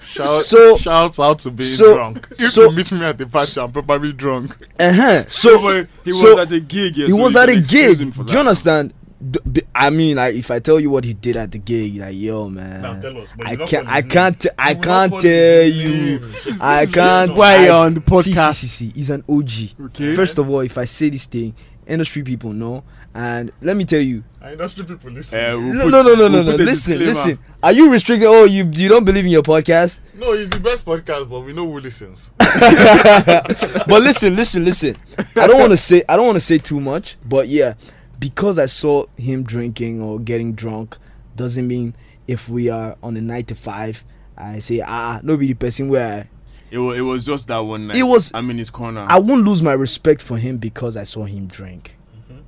[0.00, 2.28] Shout, So- shouts out to being so- drunk.
[2.38, 4.56] If so- you meet me at the party, I'm probably drunk.
[4.78, 5.24] Uh huh.
[5.28, 5.58] So
[6.04, 6.96] he so- was at a gig.
[6.98, 7.98] Yeah, he so was at a gig.
[7.98, 8.94] Do you understand?
[9.30, 11.96] D- b- I mean, like, if I tell you what he did at the gig,
[11.96, 14.52] like, yo, man, Now tell us, I you not can't, I can't, name.
[14.58, 16.18] I You will not can't tell you.
[16.18, 16.24] name.
[16.60, 17.34] I this is can't.
[17.38, 18.54] why you're on the See, see, podcast.
[18.56, 19.50] see, see, he's an OG.
[19.86, 20.14] Okay.
[20.16, 21.54] First of all, if I say this thing,
[21.86, 22.82] industry people know,
[23.14, 25.38] and let me tell you, industry people listen.
[25.38, 26.56] Uh, we'll no, put- no, no, no, we'll no, no.
[26.56, 27.04] Listen, disclaimer.
[27.06, 27.38] listen.
[27.62, 28.26] Are you restricted?
[28.28, 30.00] Oh, you you don't believe in your podcast?
[30.18, 32.30] no, it's the best podcast, but we know who listens.
[32.38, 34.96] but listen, listen, listen.
[35.36, 37.74] I don't want to say I don't want to say too much, but yeah,
[38.24, 40.96] because I saw him drinking or getting drunk
[41.36, 41.94] doesn't mean
[42.26, 44.02] if we are on to five,
[44.34, 46.30] I say ah no be the person where
[46.70, 47.98] It was, it was just that one night.
[47.98, 49.04] It was- I'm in his corner.
[49.10, 51.96] I, won't lose my respect for him because I saw him drink.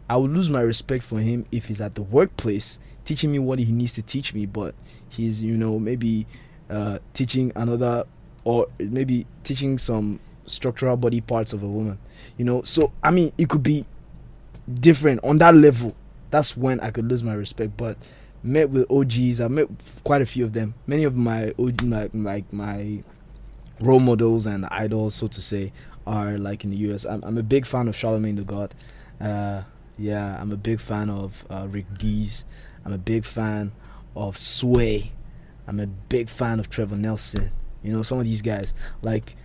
[0.08, 3.58] I will lose my respect for him if he's at the workplace teaching me what
[3.58, 4.74] he needs to teach me, but
[5.10, 6.26] he's you know maybe
[6.70, 8.04] uh, teaching another
[8.44, 11.98] or maybe teaching some structural body parts of a woman.
[12.38, 13.84] You know, so I mean it could be
[14.72, 15.94] different on that level.
[16.30, 17.76] That's when I could lose my respect.
[17.76, 17.96] But
[18.42, 19.68] met with OGs, I met
[20.04, 20.74] quite a few of them.
[20.86, 23.02] Many of my OG, like like my
[23.80, 25.72] role models and idols, so to say,
[26.06, 27.04] are like in the US.
[27.04, 28.74] I'm, I'm a big fan of Charlemagne the God.
[29.20, 29.62] Uh,
[29.98, 32.44] yeah, I'm a big fan of uh, Rick Dees.
[32.84, 33.72] I'm a big fan
[34.14, 35.12] of Sway.
[35.66, 37.50] I'm a big fan of Trevor Nelson.
[37.82, 38.74] You know, some of these guys.
[39.02, 39.36] Like,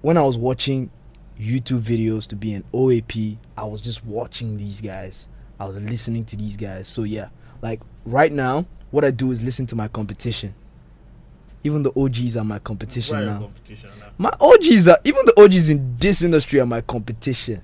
[0.00, 0.90] when I was watching
[1.38, 5.26] YouTube videos to be an OAP, I was just watching these guys.
[5.58, 6.86] I was listening to these guys.
[6.86, 7.28] So, yeah,
[7.60, 10.54] like right now, what I do is listen to my competition.
[11.64, 13.40] Even the OGs are my competition now.
[13.40, 14.06] competition now?
[14.16, 17.60] My OGs are even the OGs in this industry are my competition.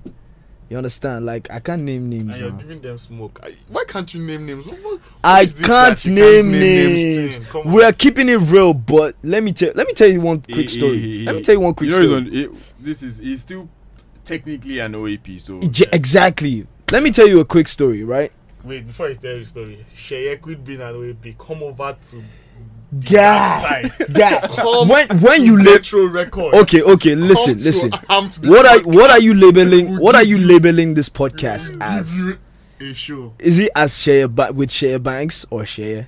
[0.69, 1.25] You understand?
[1.25, 2.31] Like I can't name names.
[2.31, 2.57] And you're now.
[2.57, 3.39] giving them smoke.
[3.41, 4.65] I, why can't you name names?
[4.65, 7.37] What, what- what I is this can't name names names.
[7.37, 7.61] thing?
[7.61, 7.71] On.
[7.71, 10.69] We are keeping it real, but let me tell let me tell you one quick
[10.69, 10.99] He- story.
[10.99, 12.45] he- he- let me tell you one quick you know, story.
[12.47, 13.69] on, this is he's still
[14.25, 15.39] technically an OAP.
[15.39, 16.67] So J- exactly.
[16.91, 18.31] Let me tell you a quick story, right?
[18.63, 21.37] Wait, before I tell you the story, Sheye quit being an OAP.
[21.37, 22.15] Come over to
[22.91, 24.13] the Guy, side.
[24.13, 24.47] guy.
[24.85, 26.57] When when you label Retro Records.
[26.59, 27.91] Okay, okay, listen, Come listen.
[27.91, 28.95] Amped What are Podcast.
[28.95, 29.97] what are you labeling?
[29.97, 32.35] What are you you- labeling this podcast as?
[32.79, 33.33] a show.
[33.39, 36.07] Is it as Sheye ba- with Sheye Banks or Sheye?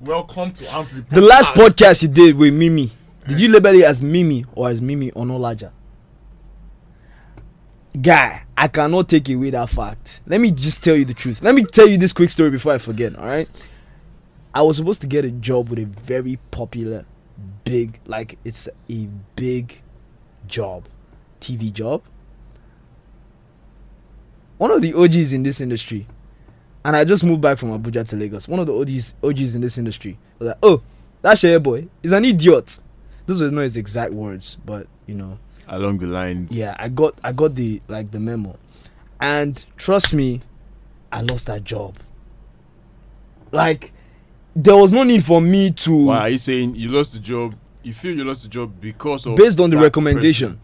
[0.00, 1.08] Welcome to Amped Podcast.
[1.10, 2.90] The last podcast you did with Mimi,
[3.28, 5.70] did you label it as Mimi or as Mimi or no Onalaja?
[8.00, 10.22] Guy, I cannot take away that fact.
[10.26, 11.42] Let me just tell you the truth.
[11.42, 13.48] Let me tell you this quick story before I forget, alright?
[14.54, 17.04] I was supposed to get a job with a very popular,
[17.64, 19.82] big, like it's a big
[20.46, 20.88] job,
[21.40, 22.02] TV job.
[24.56, 26.06] One of the OGs in this industry,
[26.84, 28.48] and I just moved back from Abuja to Lagos.
[28.48, 30.82] One of the OGs, OGs in this industry was like, "Oh,
[31.22, 32.78] that Sheye boy is an idiot."
[33.26, 35.38] Those were not his exact words, but you know,
[35.72, 36.54] along the lines.
[36.54, 38.56] yeah, I got I got the like the memo,
[39.20, 40.40] and trust me,
[41.10, 41.96] I lost that job.
[43.50, 43.92] Like,
[44.56, 47.54] there was no need for me to Why are you saying you lost the job?
[47.82, 50.58] You feel you lost the job because of based on the recommendation,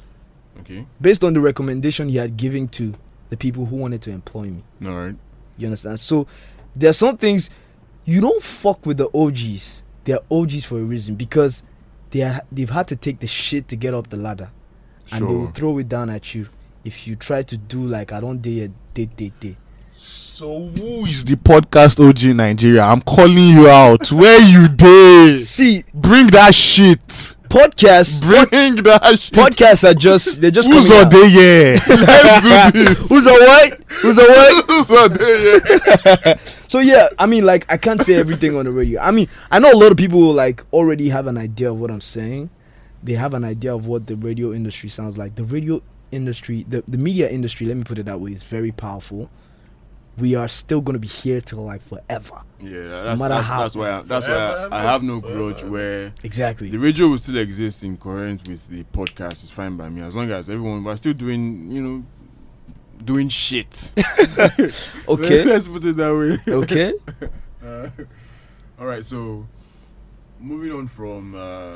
[0.56, 0.60] person?
[0.60, 2.94] Okay, based on the recommendation he had given to
[3.30, 4.62] the people who wanted to employ me.
[4.86, 5.16] all right.
[5.56, 5.98] You understand?
[6.00, 6.26] So
[6.76, 7.50] there are some things
[8.04, 9.82] you don't fuck with the OGs.
[10.04, 11.62] They're OGs for a reason because
[12.10, 14.50] they are they've had to take the shit to get up the ladder,
[15.12, 16.48] and they will throw it down at you
[16.84, 19.56] if you try to do like I don't dare date date date.
[19.92, 22.82] So who is the podcast OG Nigeria?
[22.82, 24.12] I'm calling you out.
[24.12, 25.38] Where you dey?
[25.38, 27.00] See, Bring that shit.
[27.48, 28.20] Podcast.
[28.22, 29.34] Bring that shit.
[29.34, 31.80] podcasts are just they're just Who's on day here?
[31.88, 33.08] Let's do this.
[33.08, 33.82] Who's a what?
[33.88, 34.64] Who's a what?
[34.68, 35.58] Who's on day
[36.24, 36.38] here?
[36.68, 39.00] So yeah, I mean, like I can't say everything on the radio.
[39.00, 41.90] I mean, I know a lot of people like already have an idea of what
[41.90, 42.50] I'm saying.
[43.02, 45.34] They have an idea of what the radio industry sounds like.
[45.36, 48.72] The radio industry, the, the media industry, let me put it that way, is very
[48.72, 49.30] powerful.
[50.16, 52.40] We are still gonna be here till like forever.
[52.60, 55.36] Yeah, that's matter that's, how- that's why I, that's why I, I have no forever.
[55.52, 56.70] grudge where Exactly.
[56.70, 59.44] the radio will still exist in coherence with the podcast.
[59.44, 62.04] It's fine by me as long as everyone we're still doing you know
[63.04, 63.94] doing shit.
[65.08, 65.44] Okay.
[65.44, 66.12] let's put it that
[66.46, 66.52] way.
[66.54, 66.94] okay.
[67.64, 67.90] Uh,
[68.78, 69.46] all right, so
[70.40, 71.74] moving on from uh,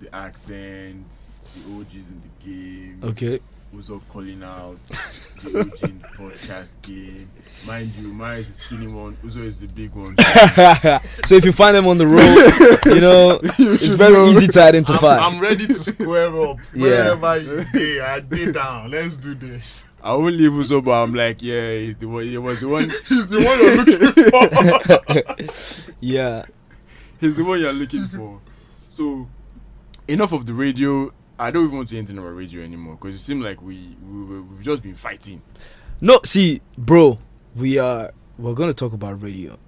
[0.00, 3.00] the accents, the OGs in the game.
[3.02, 3.40] Okay.
[3.74, 4.78] Uzo calling out
[5.42, 7.28] the Eugene podcast game.
[7.66, 9.16] Mind you, mine is the skinny one.
[9.24, 10.16] Uzo is the big one.
[11.26, 15.16] so if you find them on the road, you know it's very easy to identify.
[15.18, 17.14] I'm, I'm ready to square up Yeah.
[17.14, 18.00] wherever you day.
[18.00, 18.90] I did down.
[18.92, 19.84] Let's do this.
[20.02, 22.22] I won't leave Uzo, but I'm like, yeah, he's the one.
[22.24, 22.88] He was the one.
[23.08, 23.76] He's the one you're
[25.66, 25.92] looking for.
[26.00, 26.44] yeah.
[27.20, 28.40] He's the one you're looking for.
[28.88, 29.26] So,
[30.08, 31.12] enough of the radio.
[31.38, 33.96] I don't even want to hear anything about radio anymore because it seems like we,
[34.08, 35.42] we we- we've just been fighting.
[36.00, 37.18] No, see, bro,
[37.54, 39.58] we are we're gonna talk about radio.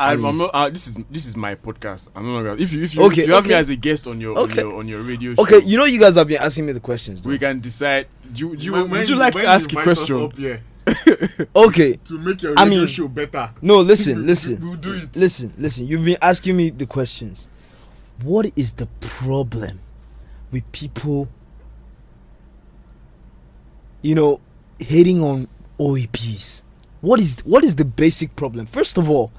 [0.00, 0.50] I I'm, mean- I'm not.
[0.54, 2.08] Uh, this is this is my podcast.
[2.14, 2.60] I'm not gonna.
[2.62, 4.62] If you if you, Okay, if you have me as a guest on your Okay.
[4.62, 6.80] on your on your radio Okay, you know you guys have been asking me the
[6.80, 7.22] questions.
[7.22, 7.30] though.
[7.30, 8.06] we can decide.
[8.32, 10.22] Do you, do you, When- would you like to ask a invite us question?
[10.22, 10.62] Up here
[11.56, 13.50] Okay, to make your I radio mean- show better.
[13.62, 15.14] no, listen, listen, We'll do it.
[15.16, 15.86] listen, listen.
[15.86, 17.48] You've been asking me the questions.
[18.22, 19.80] What is the problem
[20.50, 21.28] with people,
[24.02, 24.40] you know,
[24.78, 26.62] hating on OAPs?
[27.00, 28.66] What is what is the basic problem?
[28.66, 29.30] First of all,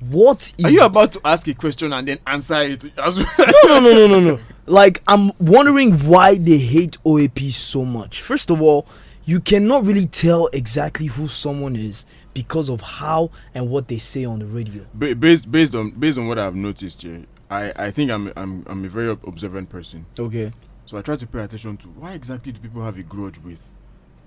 [0.00, 2.84] what is Are you about to ask a question and then answer it?
[2.98, 3.24] As no,
[3.64, 4.38] no, no, no, no, no.
[4.66, 8.20] Like, I'm wondering why they hate OAP so much.
[8.20, 8.86] First of all,
[9.24, 14.24] you cannot really tell exactly who someone is because of how and what they say
[14.24, 14.84] on the radio.
[14.92, 18.64] Ba- based based on based on what I've noticed here, I I think I'm I'm
[18.66, 20.06] I'm a very observant person.
[20.18, 20.52] Okay.
[20.84, 23.70] So I try to pay attention to why exactly do people have a grudge with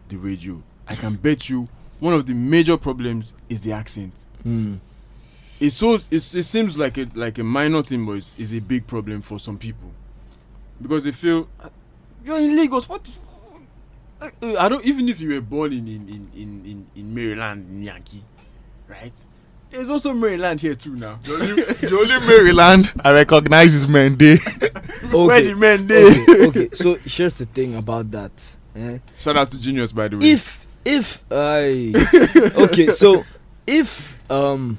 [0.09, 0.61] the radio.
[0.87, 1.67] I can bet you
[1.99, 4.13] one of the major problems is the accent.
[4.43, 4.75] Hmm.
[5.59, 8.59] It's so it's, it seems like a like a minor thing, but it's, it's a
[8.59, 9.91] big problem for some people
[10.81, 11.69] because they feel "Ah,
[12.23, 12.87] you're in Lagos.
[12.87, 13.11] What?
[14.21, 17.83] I don't even if you were born in in, in, in, in in Maryland, in
[17.83, 18.23] Yankee,
[18.87, 19.25] right?
[19.71, 21.19] There's also Maryland here too now.
[21.23, 24.39] The only, the only Maryland I recognize is Mende.
[25.11, 25.53] Where the Okay.
[25.53, 26.03] men dey?
[26.05, 26.47] okay.
[26.47, 26.69] Okay.
[26.73, 28.57] So here's the thing about that.
[28.75, 28.97] eh?
[29.17, 30.31] Shout out to Genius by the way.
[30.31, 31.93] If if I
[32.63, 33.23] okay, so
[33.67, 34.77] if um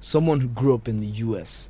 [0.00, 1.68] someone who grew up in the US,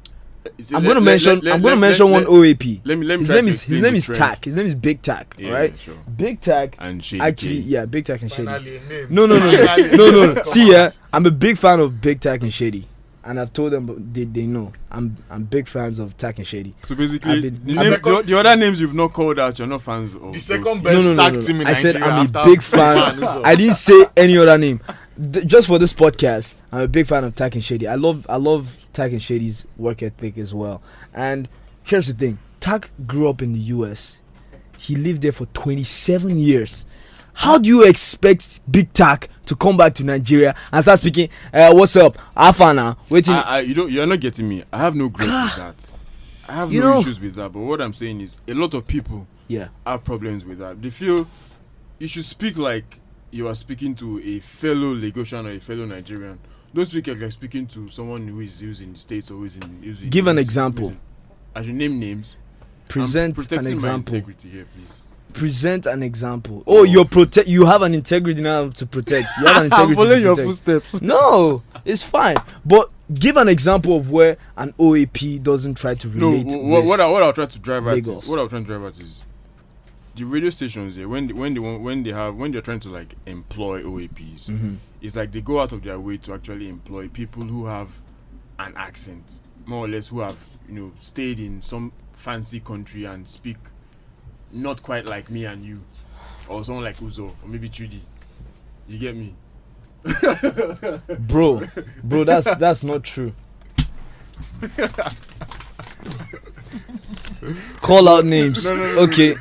[0.60, 2.80] See, I'm gonna mention let- let- I'm gonna mention let- one OAP.
[2.84, 4.06] Let me let me His name is his name is.
[4.06, 4.44] Tack.
[4.44, 5.34] His name is Big Tack.
[5.38, 5.78] Yeah, right?
[5.78, 5.94] sure.
[6.16, 6.76] Big Tack.
[6.78, 7.68] And Shady Actually, K.
[7.68, 8.46] yeah, Big Tack and Shady.
[8.46, 9.06] Finally, a name.
[9.10, 9.76] No, no, no, no,
[10.10, 10.42] no, no.
[10.44, 10.90] See, come yeah.
[11.12, 12.86] I'm a big fan of Big Tack and Shady,
[13.24, 16.46] and I've told them but they they know I'm I'm big fans of Tack and
[16.46, 16.74] Shady.
[16.84, 19.68] So basically, been- the, name, been- the, the other names you've not called out, you're
[19.68, 20.32] not fans of.
[20.32, 20.80] The second people.
[20.82, 21.62] best No, no, no, tag no, team no.
[21.62, 23.22] in I said I'm a big fan.
[23.44, 24.80] I didn't say any other name.
[25.20, 27.88] Th- just for this podcast, I'm a big fan of Tack and Shady.
[27.88, 30.80] I love I love Tack and Shady's work ethic as well.
[31.12, 31.48] And
[31.82, 34.22] here's the thing: Tack grew up in the U.S.
[34.78, 36.86] He lived there for 27 years.
[37.32, 41.28] How do you expect Big Tack to come back to Nigeria and start speaking?
[41.52, 42.96] Uh, what's up, Afana?
[43.10, 43.34] Waiting.
[43.34, 44.62] I, I, you don't, you're not getting me.
[44.72, 45.94] I have no grudge with that.
[46.48, 47.52] I have You no know- issues with that.
[47.52, 49.68] But what I'm saying is, a lot of people yeah.
[49.86, 50.80] have problems with that.
[50.82, 51.28] They feel
[52.00, 52.98] you should speak like
[53.30, 56.38] you are speaking to a fellow Lagosian or a fellow Nigerian.
[56.74, 59.56] Don't speak like you're speaking to someone who is who's in the states or who's
[59.56, 59.82] in.
[59.82, 60.88] Who's in Give an example.
[60.88, 61.00] in-
[61.54, 62.36] I should name names.
[62.88, 64.14] Present an my example.
[64.14, 65.02] integrity here, please.
[65.32, 66.62] Present an example.
[66.66, 67.04] Oh, you're oh.
[67.04, 67.48] protect.
[67.48, 69.28] You have an integrity now to protect.
[69.40, 70.22] You have an integrity.
[70.22, 70.46] to protect.
[70.46, 71.02] footsteps.
[71.02, 72.36] No, it's fine.
[72.64, 76.52] But give an example of where an OAP doesn't try to relate.
[76.52, 78.64] wh- what, what, I, what I'll try to drive at is what I'll try to
[78.64, 79.24] drive at is
[80.18, 82.80] the radio stations here when they, when they want, when they have when they're trying
[82.80, 84.76] to like employ OAPs, Mhm.
[85.00, 88.00] it's like they go out of their way to actually employ people who have
[88.58, 90.36] an accent, more or less, who have
[90.68, 93.56] you know stayed in some fancy country and speak
[94.52, 95.80] not quite like me and you,
[96.48, 98.02] or someone like Uzo or maybe Trudy.
[98.88, 99.34] You get me?
[101.20, 101.62] bro,
[102.04, 103.32] bro, that's that's not true.
[107.80, 108.66] Call out names.
[108.68, 109.34] Okay.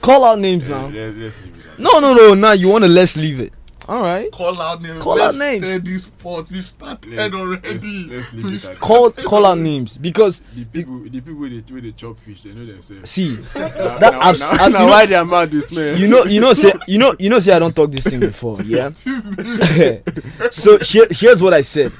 [0.00, 0.86] Call out names Yeah, now.
[0.88, 1.78] let, us leave it.
[1.78, 2.34] No, no, no.
[2.34, 3.52] Now you want to let's leave it.
[3.86, 4.32] All right.
[4.32, 5.02] Call out names.
[5.02, 5.64] Call Let's out names.
[5.66, 6.10] stir this.
[6.50, 7.68] We've started Let- already.
[7.68, 11.34] let's- let's leave We've it at Call call out names because The people, the people
[11.34, 13.10] where they, where they chop fish, they know themselves.
[13.10, 15.60] see Now, that now, I've, now, s- I- now you know, why their mouth they
[15.60, 15.98] smell?
[15.98, 18.20] you know you know say you know you know say I don't talk this thing
[18.20, 18.58] before.
[18.64, 18.88] Yeah.
[20.50, 21.92] so here, here's what I said.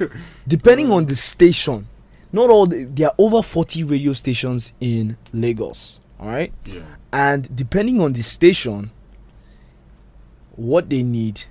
[0.49, 1.87] Depending on the station,
[2.33, 6.01] not all the, there are over 40 radio stations in Lagos.
[6.21, 6.83] All right, Yeah.
[7.13, 8.91] and depending on the station,
[10.57, 11.43] what they need,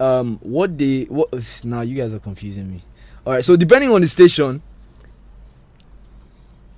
[0.00, 1.28] um, what they what
[1.64, 2.82] now you guys are confusing me.
[3.26, 4.62] All right, so depending on the station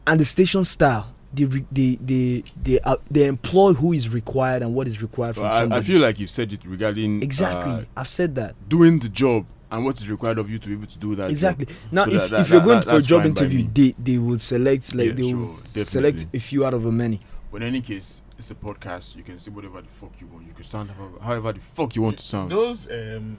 [0.06, 4.62] and the station style, they re- they they they, uh, they employ who is required
[4.62, 5.84] and what is required from I, I somebody.
[5.86, 8.54] feel like you've said it regarding exactly, uh, I've said that.
[8.68, 11.30] doing the job and what is required of you to be able to do that.
[11.30, 11.66] Exactly.
[11.66, 11.74] job.
[11.92, 14.18] Now, So if, that- that- if you're going that- for a job interview, they they
[14.18, 15.84] will select like Yeah, they sure, will definitely.
[15.84, 17.20] select a few out of a many.
[17.52, 19.16] But in any case, it's a podcast.
[19.16, 20.46] You can say whatever the fuck you want.
[20.46, 22.50] You can sound however, however the fuck you want to sound.
[22.50, 23.36] Those um,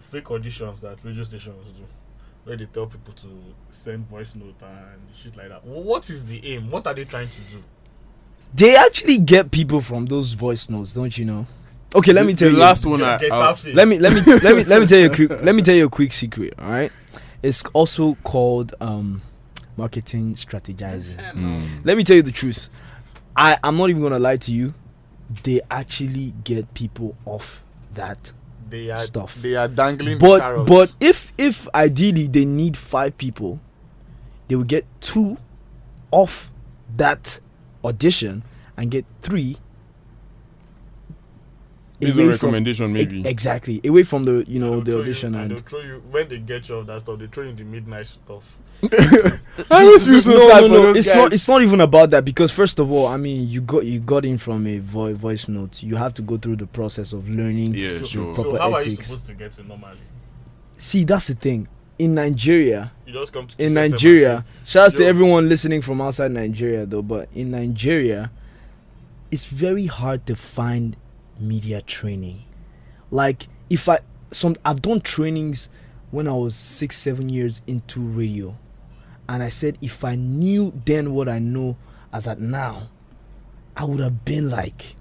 [0.00, 1.82] fake auditions that radio stations do,
[2.44, 3.28] where they tell people to
[3.70, 5.62] send voice note and shit like that.
[5.62, 6.70] Wh- What is the aim?
[6.70, 7.62] What are they trying to do?
[8.54, 11.46] They actually get people from those voice notes, don't you know?
[11.94, 12.60] Okay, let me tell the you.
[12.60, 12.98] last one.
[13.00, 15.14] Get- I, get I- let me let me let me let me tell you a
[15.14, 16.54] quick let me tell you a quick secret.
[16.58, 16.92] All right,
[17.42, 19.22] it's also called um,
[19.76, 21.16] marketing strategizing.
[21.34, 21.84] Mm.
[21.84, 22.68] Let me tell you the truth.
[23.36, 24.74] I I'm not even gonna lie to you.
[25.44, 27.62] They actually get people off
[27.94, 28.32] that.
[28.68, 29.36] They are Stuff.
[29.36, 30.68] They are dangling the But carrots.
[30.70, 33.60] but if if ideally they need five people,
[34.48, 35.38] they will get two
[36.10, 36.50] off
[36.96, 37.40] that
[37.82, 38.42] audition
[38.76, 39.56] and get three
[42.00, 43.28] Based on away from- recommendation, e- maybe.
[43.28, 46.28] exactly away from the you know the audition you, and and they'll throw you when
[46.28, 47.18] they get you off that stuff.
[47.18, 48.56] They throw you in the midnight stuff.
[48.82, 50.90] I always feel so no, sad no, no.
[50.94, 51.16] It's guys.
[51.16, 51.32] not.
[51.32, 54.24] It's not even about that because first of all, I mean, you got you got
[54.24, 55.82] in from a vo- voice note.
[55.82, 57.74] You have to go through the process of learning.
[57.74, 58.34] Yeah, so, sure.
[58.36, 59.98] So Proper how are you supposed to get it normally?
[60.76, 61.66] See, that's the thing.
[61.98, 65.48] In Nigeria, You just come to in Kiss FM and Nigeria, shout out to everyone
[65.48, 67.02] listening from outside Nigeria, though.
[67.02, 68.30] But in Nigeria,
[69.32, 70.96] it's very hard to find
[71.40, 72.44] media training.
[73.10, 75.70] Like if I some I've done trainings
[76.10, 78.56] when I was six seven years into radio,
[79.28, 81.76] and I said if I knew then what I know
[82.12, 82.88] as at now,
[83.76, 84.96] I would have been like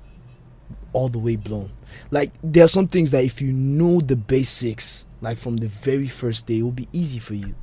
[0.93, 1.71] all the way blown.
[2.11, 6.07] Like there are some things that if you know the basics, like from the very
[6.07, 7.55] first day, it will be easy for you.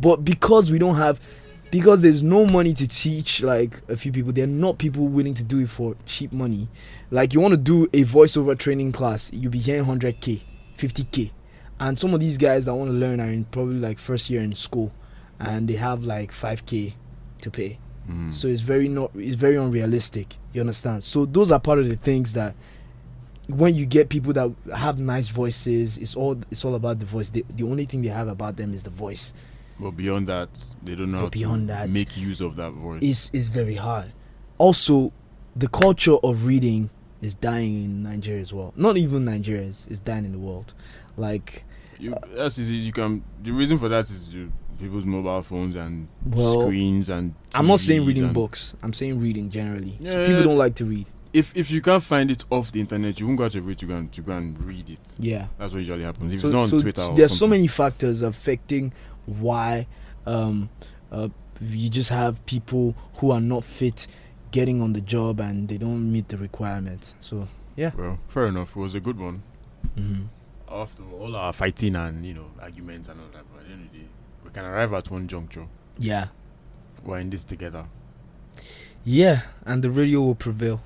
[0.00, 1.20] But because we don't have
[1.74, 5.34] because there's no money to teach like a few people, there are not people willing
[5.34, 6.68] to do it for cheap money.
[7.10, 10.42] Like you want to do a voiceover training class, you'll be hearing 100k,
[10.78, 11.32] 50k.
[11.80, 14.40] And some of these guys that want to learn are in probably like first year
[14.40, 14.92] in school
[15.40, 16.94] and they have like 5k
[17.40, 17.80] to pay.
[18.08, 18.32] Mm.
[18.32, 20.36] So it's very not it's very unrealistic.
[20.52, 21.02] You understand?
[21.02, 22.54] So those are part of the things that
[23.48, 27.30] when you get people that have nice voices, it's all it's all about the voice.
[27.30, 29.34] The, the only thing they have about them is the voice.
[29.78, 30.48] But beyond that,
[30.82, 33.02] they don't know But how beyond that- make use of that voice.
[33.02, 34.12] Is is very hard.
[34.58, 35.12] Also,
[35.56, 38.72] the culture of reading is dying in Nigeria as well.
[38.76, 40.74] Not even Nigeria, is, it's dying in the world.
[41.16, 41.64] Like
[41.98, 42.76] You, that's easy.
[42.78, 43.22] You can.
[43.42, 47.34] The reason for that is you, people's mobile phones and Well, screens and.
[47.54, 48.74] I'm not saying reading books.
[48.82, 49.96] I'm saying reading generally.
[50.02, 50.26] So Yeah.
[50.26, 51.06] people don't like to read.
[51.32, 53.74] If if you can't find it off the internet, you won't go out your way
[53.74, 55.00] to go and to go and read it.
[55.18, 55.46] Yeah.
[55.58, 56.32] That's what usually happens.
[56.32, 58.92] If so, it's not on so Twitter, or there's so many factors affecting
[59.26, 59.86] why
[60.26, 60.68] um,
[61.12, 61.28] uh,
[61.60, 64.06] you just have people who are not fit
[64.50, 67.14] getting on the job and they don't meet the requirements.
[67.20, 67.90] So yeah.
[67.96, 68.76] Well, fair enough.
[68.76, 69.42] It was a good one.
[69.96, 70.26] mhm.
[70.70, 73.86] After all our fighting and you know arguments and all that, but at the end
[73.86, 74.04] of the day,
[74.44, 75.66] we can arrive at one juncture.
[75.98, 76.28] yeah,
[77.04, 77.86] We're in this together.
[79.04, 80.80] yeah, and the radio will prevail.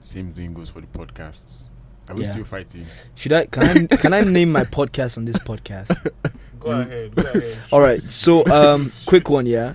[0.00, 1.68] Same thing goes for the podcasts.
[2.08, 2.30] Are we Yeah.
[2.32, 2.84] still fighting?
[3.14, 5.88] Should I can I can I name my podcast on this podcast?
[6.60, 6.80] Go Mm.
[6.86, 7.14] ahead.
[7.14, 7.58] Go ahead.
[7.72, 8.00] All right.
[8.00, 9.74] So, um, quick one, yeah.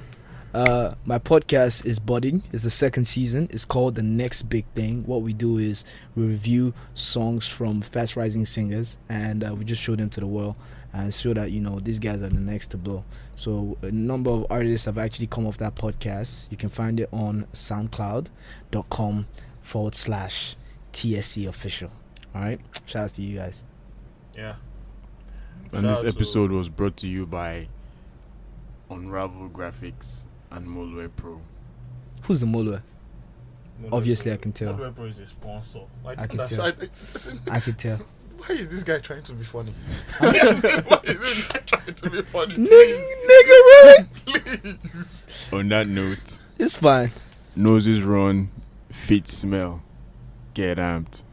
[0.54, 2.42] Uh, my podcast is budding.
[2.52, 3.48] It's the second season.
[3.52, 5.04] It's called the Next Big Thing.
[5.06, 5.84] What we do is
[6.16, 10.26] we review songs from fast rising singers, and uh, we just show them to the
[10.26, 10.56] world
[10.94, 13.04] and show that you know these guys are the next to blow.
[13.36, 16.46] So, a number of artists have actually come off that podcast.
[16.50, 19.28] You can find it on SoundCloud.com
[19.62, 20.56] forward slash
[20.94, 21.92] TSC official.
[22.38, 22.62] All right.
[22.86, 23.64] Shout out to you guys.
[24.36, 24.56] Yeah.
[25.74, 27.68] And Shout this out to- episode was brought to you by
[28.92, 30.22] Unravel Graphics
[30.52, 31.42] and Molway Pro.
[32.24, 32.82] Who's the Mulwa?
[33.80, 34.74] Model Obviously, Pro- I can tell.
[34.74, 35.82] Model Pro is a sponsor.
[36.04, 36.62] Why I can tell.
[36.62, 37.98] I- listen, I could tell.
[38.38, 39.74] why is this guy trying to be funny?
[40.20, 42.54] why is this guy trying to be funny?
[42.56, 44.74] Nigga, Please, nigga, really?
[44.84, 45.50] please.
[45.52, 47.12] On that note, It's fine.
[47.56, 48.50] noses run,
[48.92, 49.82] feet smell.
[50.54, 51.24] Get amped.